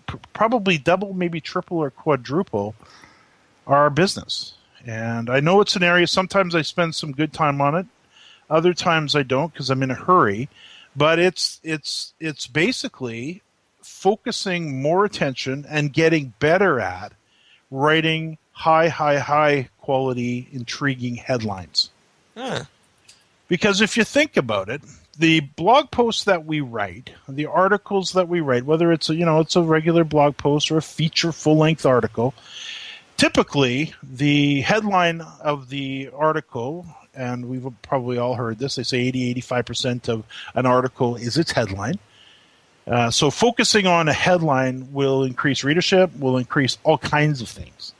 pr- 0.05 0.17
probably 0.33 0.77
double, 0.77 1.13
maybe 1.13 1.41
triple 1.41 1.77
or 1.77 1.89
quadruple 1.89 2.75
our 3.67 3.89
business. 3.89 4.53
And 4.85 5.29
I 5.29 5.39
know 5.39 5.61
it's 5.61 5.75
an 5.75 5.83
area. 5.83 6.07
Sometimes 6.07 6.55
I 6.55 6.61
spend 6.61 6.95
some 6.95 7.11
good 7.11 7.33
time 7.33 7.61
on 7.61 7.75
it. 7.75 7.85
Other 8.49 8.73
times 8.73 9.15
I 9.15 9.23
don't 9.23 9.51
because 9.51 9.69
I'm 9.69 9.83
in 9.83 9.91
a 9.91 9.95
hurry. 9.95 10.49
But 10.95 11.19
it's 11.19 11.59
it's 11.63 12.13
it's 12.19 12.47
basically 12.47 13.41
focusing 13.91 14.81
more 14.81 15.05
attention 15.05 15.65
and 15.69 15.93
getting 15.93 16.33
better 16.39 16.79
at 16.79 17.13
writing 17.69 18.37
high, 18.51 18.87
high, 18.87 19.19
high 19.19 19.69
quality, 19.79 20.47
intriguing 20.51 21.15
headlines. 21.15 21.89
Huh. 22.35 22.63
Because 23.47 23.81
if 23.81 23.97
you 23.97 24.03
think 24.03 24.37
about 24.37 24.69
it, 24.69 24.81
the 25.17 25.41
blog 25.41 25.91
posts 25.91 26.23
that 26.23 26.45
we 26.45 26.61
write, 26.61 27.11
the 27.27 27.45
articles 27.45 28.13
that 28.13 28.27
we 28.27 28.39
write, 28.39 28.65
whether 28.65 28.91
it's 28.91 29.09
a, 29.09 29.15
you 29.15 29.25
know 29.25 29.39
it's 29.39 29.55
a 29.55 29.61
regular 29.61 30.03
blog 30.03 30.37
post 30.37 30.71
or 30.71 30.77
a 30.77 30.81
feature 30.81 31.31
full 31.31 31.57
length 31.57 31.85
article, 31.85 32.33
typically 33.17 33.93
the 34.01 34.61
headline 34.61 35.21
of 35.41 35.69
the 35.69 36.09
article, 36.15 36.85
and 37.13 37.45
we've 37.49 37.67
probably 37.81 38.17
all 38.17 38.35
heard 38.35 38.57
this, 38.57 38.75
they 38.75 38.83
say 38.83 38.99
80 38.99 39.35
85% 39.41 40.09
of 40.09 40.23
an 40.55 40.65
article 40.65 41.17
is 41.17 41.37
its 41.37 41.51
headline. 41.51 41.99
Uh, 42.91 43.09
so 43.09 43.31
focusing 43.31 43.87
on 43.87 44.09
a 44.09 44.13
headline 44.13 44.91
will 44.91 45.23
increase 45.23 45.63
readership, 45.63 46.11
will 46.19 46.37
increase 46.37 46.77
all 46.83 46.97
kinds 46.97 47.41
of 47.41 47.47
things. 47.47 47.93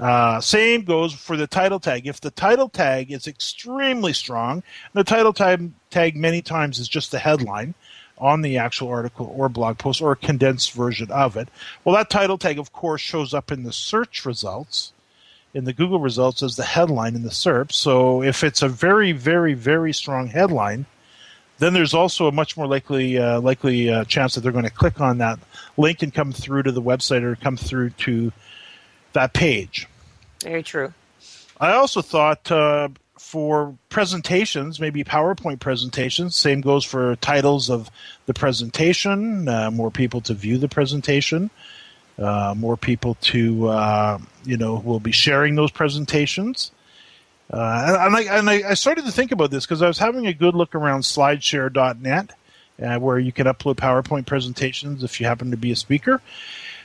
Uh, 0.00 0.40
same 0.40 0.82
goes 0.82 1.12
for 1.12 1.36
the 1.36 1.46
title 1.46 1.78
tag. 1.78 2.06
If 2.08 2.20
the 2.20 2.32
title 2.32 2.68
tag 2.68 3.12
is 3.12 3.28
extremely 3.28 4.12
strong, 4.12 4.64
the 4.94 5.04
title 5.04 5.32
tag, 5.32 5.70
tag 5.90 6.16
many 6.16 6.42
times 6.42 6.80
is 6.80 6.88
just 6.88 7.12
the 7.12 7.20
headline 7.20 7.74
on 8.18 8.42
the 8.42 8.58
actual 8.58 8.88
article 8.88 9.32
or 9.36 9.48
blog 9.48 9.78
post 9.78 10.02
or 10.02 10.12
a 10.12 10.16
condensed 10.16 10.72
version 10.72 11.10
of 11.12 11.36
it. 11.36 11.48
Well, 11.84 11.94
that 11.94 12.10
title 12.10 12.36
tag, 12.36 12.58
of 12.58 12.72
course, 12.72 13.00
shows 13.00 13.32
up 13.32 13.52
in 13.52 13.62
the 13.62 13.72
search 13.72 14.26
results, 14.26 14.92
in 15.54 15.64
the 15.64 15.72
Google 15.72 16.00
results 16.00 16.42
as 16.42 16.56
the 16.56 16.64
headline 16.64 17.14
in 17.14 17.22
the 17.22 17.30
SERP. 17.30 17.72
So 17.72 18.22
if 18.22 18.42
it's 18.42 18.60
a 18.62 18.68
very, 18.68 19.12
very, 19.12 19.54
very 19.54 19.92
strong 19.92 20.26
headline, 20.26 20.86
then 21.58 21.72
there's 21.72 21.94
also 21.94 22.26
a 22.26 22.32
much 22.32 22.56
more 22.56 22.66
likely 22.66 23.18
uh, 23.18 23.40
likely 23.40 23.90
uh, 23.90 24.04
chance 24.04 24.34
that 24.34 24.42
they're 24.42 24.52
going 24.52 24.64
to 24.64 24.70
click 24.70 25.00
on 25.00 25.18
that 25.18 25.38
link 25.76 26.02
and 26.02 26.12
come 26.12 26.32
through 26.32 26.64
to 26.64 26.72
the 26.72 26.82
website 26.82 27.22
or 27.22 27.36
come 27.36 27.56
through 27.56 27.90
to 27.90 28.32
that 29.12 29.32
page. 29.32 29.86
Very 30.42 30.62
true. 30.62 30.92
I 31.58 31.72
also 31.72 32.02
thought 32.02 32.50
uh, 32.50 32.88
for 33.18 33.76
presentations, 33.88 34.78
maybe 34.78 35.02
PowerPoint 35.02 35.58
presentations, 35.58 36.36
same 36.36 36.60
goes 36.60 36.84
for 36.84 37.16
titles 37.16 37.70
of 37.70 37.90
the 38.26 38.34
presentation, 38.34 39.48
uh, 39.48 39.70
more 39.70 39.90
people 39.90 40.20
to 40.22 40.34
view 40.34 40.58
the 40.58 40.68
presentation, 40.68 41.50
uh, 42.18 42.54
more 42.56 42.76
people 42.76 43.16
to, 43.22 43.68
uh, 43.68 44.18
you 44.44 44.56
know, 44.56 44.76
will 44.84 45.00
be 45.00 45.12
sharing 45.12 45.54
those 45.54 45.70
presentations. 45.70 46.70
Uh, 47.50 47.96
and, 48.00 48.16
I, 48.16 48.38
and 48.38 48.50
I, 48.50 48.74
started 48.74 49.04
to 49.04 49.12
think 49.12 49.30
about 49.30 49.52
this 49.52 49.64
because 49.64 49.80
I 49.80 49.86
was 49.86 49.98
having 49.98 50.26
a 50.26 50.32
good 50.32 50.54
look 50.54 50.74
around 50.74 51.02
slideshare.net, 51.02 52.32
uh, 52.82 52.98
where 52.98 53.20
you 53.20 53.30
can 53.30 53.46
upload 53.46 53.76
PowerPoint 53.76 54.26
presentations 54.26 55.04
if 55.04 55.20
you 55.20 55.26
happen 55.26 55.52
to 55.52 55.56
be 55.56 55.70
a 55.70 55.76
speaker. 55.76 56.20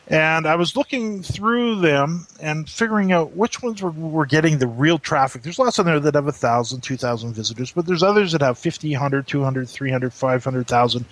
And 0.08 0.46
I 0.46 0.56
was 0.56 0.76
looking 0.76 1.24
through 1.24 1.80
them 1.80 2.28
and 2.40 2.70
figuring 2.70 3.12
out 3.12 3.36
which 3.36 3.64
ones 3.64 3.82
were, 3.82 3.92
were 3.92 4.26
getting 4.26 4.58
the 4.58 4.68
real 4.68 5.00
traffic. 5.00 5.42
There's 5.42 5.58
lots 5.58 5.80
on 5.80 5.86
there 5.86 6.00
that 6.00 6.16
have 6.16 6.26
1,000, 6.26 6.82
2,000 6.82 7.34
visitors, 7.34 7.72
but 7.72 7.86
there's 7.86 8.04
others 8.04 8.32
that 8.34 8.42
have 8.42 8.58
50, 8.58 8.92
100, 8.92 9.26
200, 9.26 9.70
300, 9.70 10.14
500,000 10.14 11.06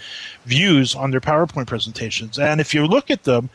views 0.45 0.95
on 0.95 1.11
their 1.11 1.21
PowerPoint 1.21 1.67
presentations. 1.67 2.37
And 2.37 2.59
if 2.59 2.73
you 2.73 2.85
look 2.85 3.09
at 3.09 3.23
them, 3.23 3.49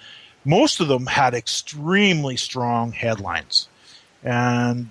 most 0.44 0.80
of 0.80 0.88
them 0.88 1.06
had 1.06 1.34
extremely 1.34 2.36
strong 2.36 2.92
headlines. 2.92 3.68
And 4.22 4.88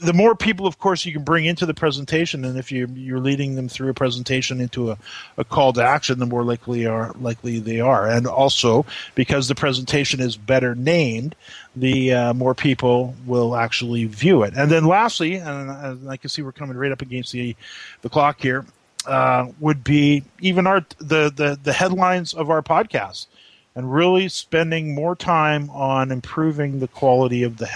the 0.00 0.12
more 0.12 0.34
people, 0.34 0.66
of 0.66 0.78
course, 0.78 1.04
you 1.04 1.12
can 1.12 1.24
bring 1.24 1.44
into 1.44 1.66
the 1.66 1.74
presentation, 1.74 2.44
and 2.44 2.58
if 2.58 2.70
you, 2.70 2.86
you're 2.94 3.20
leading 3.20 3.54
them 3.54 3.68
through 3.68 3.88
a 3.88 3.94
presentation 3.94 4.60
into 4.60 4.90
a, 4.90 4.98
a 5.36 5.44
call 5.44 5.72
to 5.74 5.82
action, 5.82 6.18
the 6.18 6.26
more 6.26 6.44
likely 6.44 6.86
are 6.86 7.12
likely 7.20 7.58
they 7.58 7.80
are. 7.80 8.06
And 8.06 8.26
also, 8.26 8.84
because 9.14 9.48
the 9.48 9.54
presentation 9.54 10.20
is 10.20 10.36
better 10.36 10.74
named, 10.74 11.34
the 11.74 12.12
uh, 12.12 12.34
more 12.34 12.54
people 12.54 13.14
will 13.26 13.56
actually 13.56 14.04
view 14.04 14.42
it. 14.42 14.54
And 14.56 14.70
then, 14.70 14.84
lastly, 14.84 15.36
and 15.36 16.08
I 16.08 16.16
can 16.16 16.30
see 16.30 16.42
we're 16.42 16.52
coming 16.52 16.76
right 16.76 16.92
up 16.92 17.02
against 17.02 17.32
the 17.32 17.56
the 18.02 18.08
clock 18.08 18.40
here, 18.40 18.66
uh, 19.06 19.46
would 19.60 19.82
be 19.82 20.24
even 20.40 20.66
our 20.66 20.84
the, 20.98 21.30
the 21.34 21.58
the 21.62 21.72
headlines 21.72 22.34
of 22.34 22.50
our 22.50 22.62
podcast, 22.62 23.26
and 23.76 23.92
really 23.92 24.28
spending 24.28 24.94
more 24.94 25.14
time 25.14 25.68
on 25.70 26.10
improving 26.10 26.80
the 26.80 26.88
quality 26.88 27.42
of 27.42 27.58
the 27.58 27.68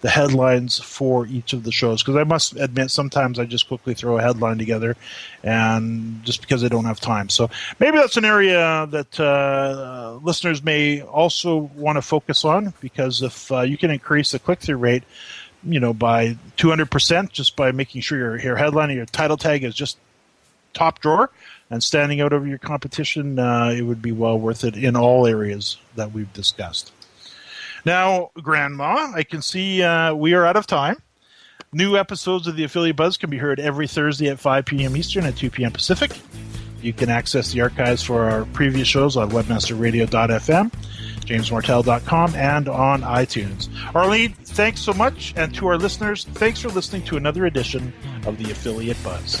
the 0.00 0.08
headlines 0.08 0.78
for 0.78 1.26
each 1.26 1.52
of 1.52 1.64
the 1.64 1.72
shows 1.72 2.02
because 2.02 2.16
I 2.16 2.24
must 2.24 2.56
admit 2.56 2.90
sometimes 2.90 3.38
I 3.38 3.44
just 3.44 3.68
quickly 3.68 3.92
throw 3.92 4.16
a 4.16 4.22
headline 4.22 4.56
together, 4.56 4.96
and 5.42 6.24
just 6.24 6.40
because 6.40 6.64
I 6.64 6.68
don't 6.68 6.86
have 6.86 7.00
time. 7.00 7.28
So 7.28 7.50
maybe 7.78 7.98
that's 7.98 8.16
an 8.16 8.24
area 8.24 8.86
that 8.90 9.20
uh, 9.20 10.18
listeners 10.22 10.62
may 10.62 11.02
also 11.02 11.56
want 11.58 11.96
to 11.96 12.02
focus 12.02 12.46
on 12.46 12.72
because 12.80 13.20
if 13.20 13.52
uh, 13.52 13.60
you 13.60 13.76
can 13.76 13.90
increase 13.90 14.30
the 14.30 14.38
click 14.38 14.60
through 14.60 14.78
rate, 14.78 15.04
you 15.62 15.80
know, 15.80 15.92
by 15.92 16.38
200% 16.56 17.30
just 17.30 17.56
by 17.56 17.72
making 17.72 18.00
sure 18.00 18.16
your, 18.16 18.40
your 18.40 18.56
headline 18.56 18.88
and 18.88 18.96
your 18.96 19.06
title 19.06 19.36
tag 19.36 19.64
is 19.64 19.74
just 19.74 19.98
top 20.72 21.00
drawer 21.00 21.30
and 21.70 21.82
standing 21.82 22.20
out 22.20 22.32
over 22.32 22.46
your 22.46 22.58
competition, 22.58 23.38
uh, 23.38 23.72
it 23.76 23.82
would 23.82 24.02
be 24.02 24.12
well 24.12 24.38
worth 24.38 24.64
it 24.64 24.76
in 24.76 24.96
all 24.96 25.26
areas 25.26 25.78
that 25.94 26.12
we've 26.12 26.32
discussed. 26.32 26.92
Now, 27.84 28.30
Grandma, 28.34 29.12
I 29.14 29.22
can 29.22 29.40
see 29.40 29.82
uh, 29.82 30.14
we 30.14 30.34
are 30.34 30.44
out 30.44 30.56
of 30.56 30.66
time. 30.66 31.00
New 31.72 31.96
episodes 31.96 32.46
of 32.46 32.56
the 32.56 32.64
Affiliate 32.64 32.96
Buzz 32.96 33.16
can 33.16 33.30
be 33.30 33.38
heard 33.38 33.60
every 33.60 33.86
Thursday 33.86 34.28
at 34.28 34.40
5 34.40 34.64
p.m. 34.66 34.96
Eastern 34.96 35.24
and 35.24 35.36
2 35.36 35.50
p.m. 35.50 35.70
Pacific. 35.70 36.18
You 36.82 36.92
can 36.92 37.10
access 37.10 37.52
the 37.52 37.60
archives 37.60 38.02
for 38.02 38.28
our 38.28 38.44
previous 38.46 38.88
shows 38.88 39.16
on 39.16 39.30
webmasterradio.fm, 39.30 40.72
jamesmartell.com, 41.20 42.34
and 42.34 42.68
on 42.68 43.02
iTunes. 43.02 43.68
Arlene, 43.94 44.32
thanks 44.32 44.80
so 44.80 44.92
much. 44.92 45.32
And 45.36 45.54
to 45.54 45.68
our 45.68 45.76
listeners, 45.76 46.24
thanks 46.24 46.60
for 46.60 46.70
listening 46.70 47.02
to 47.04 47.16
another 47.16 47.46
edition 47.46 47.92
of 48.26 48.38
the 48.38 48.50
Affiliate 48.50 49.00
Buzz. 49.04 49.40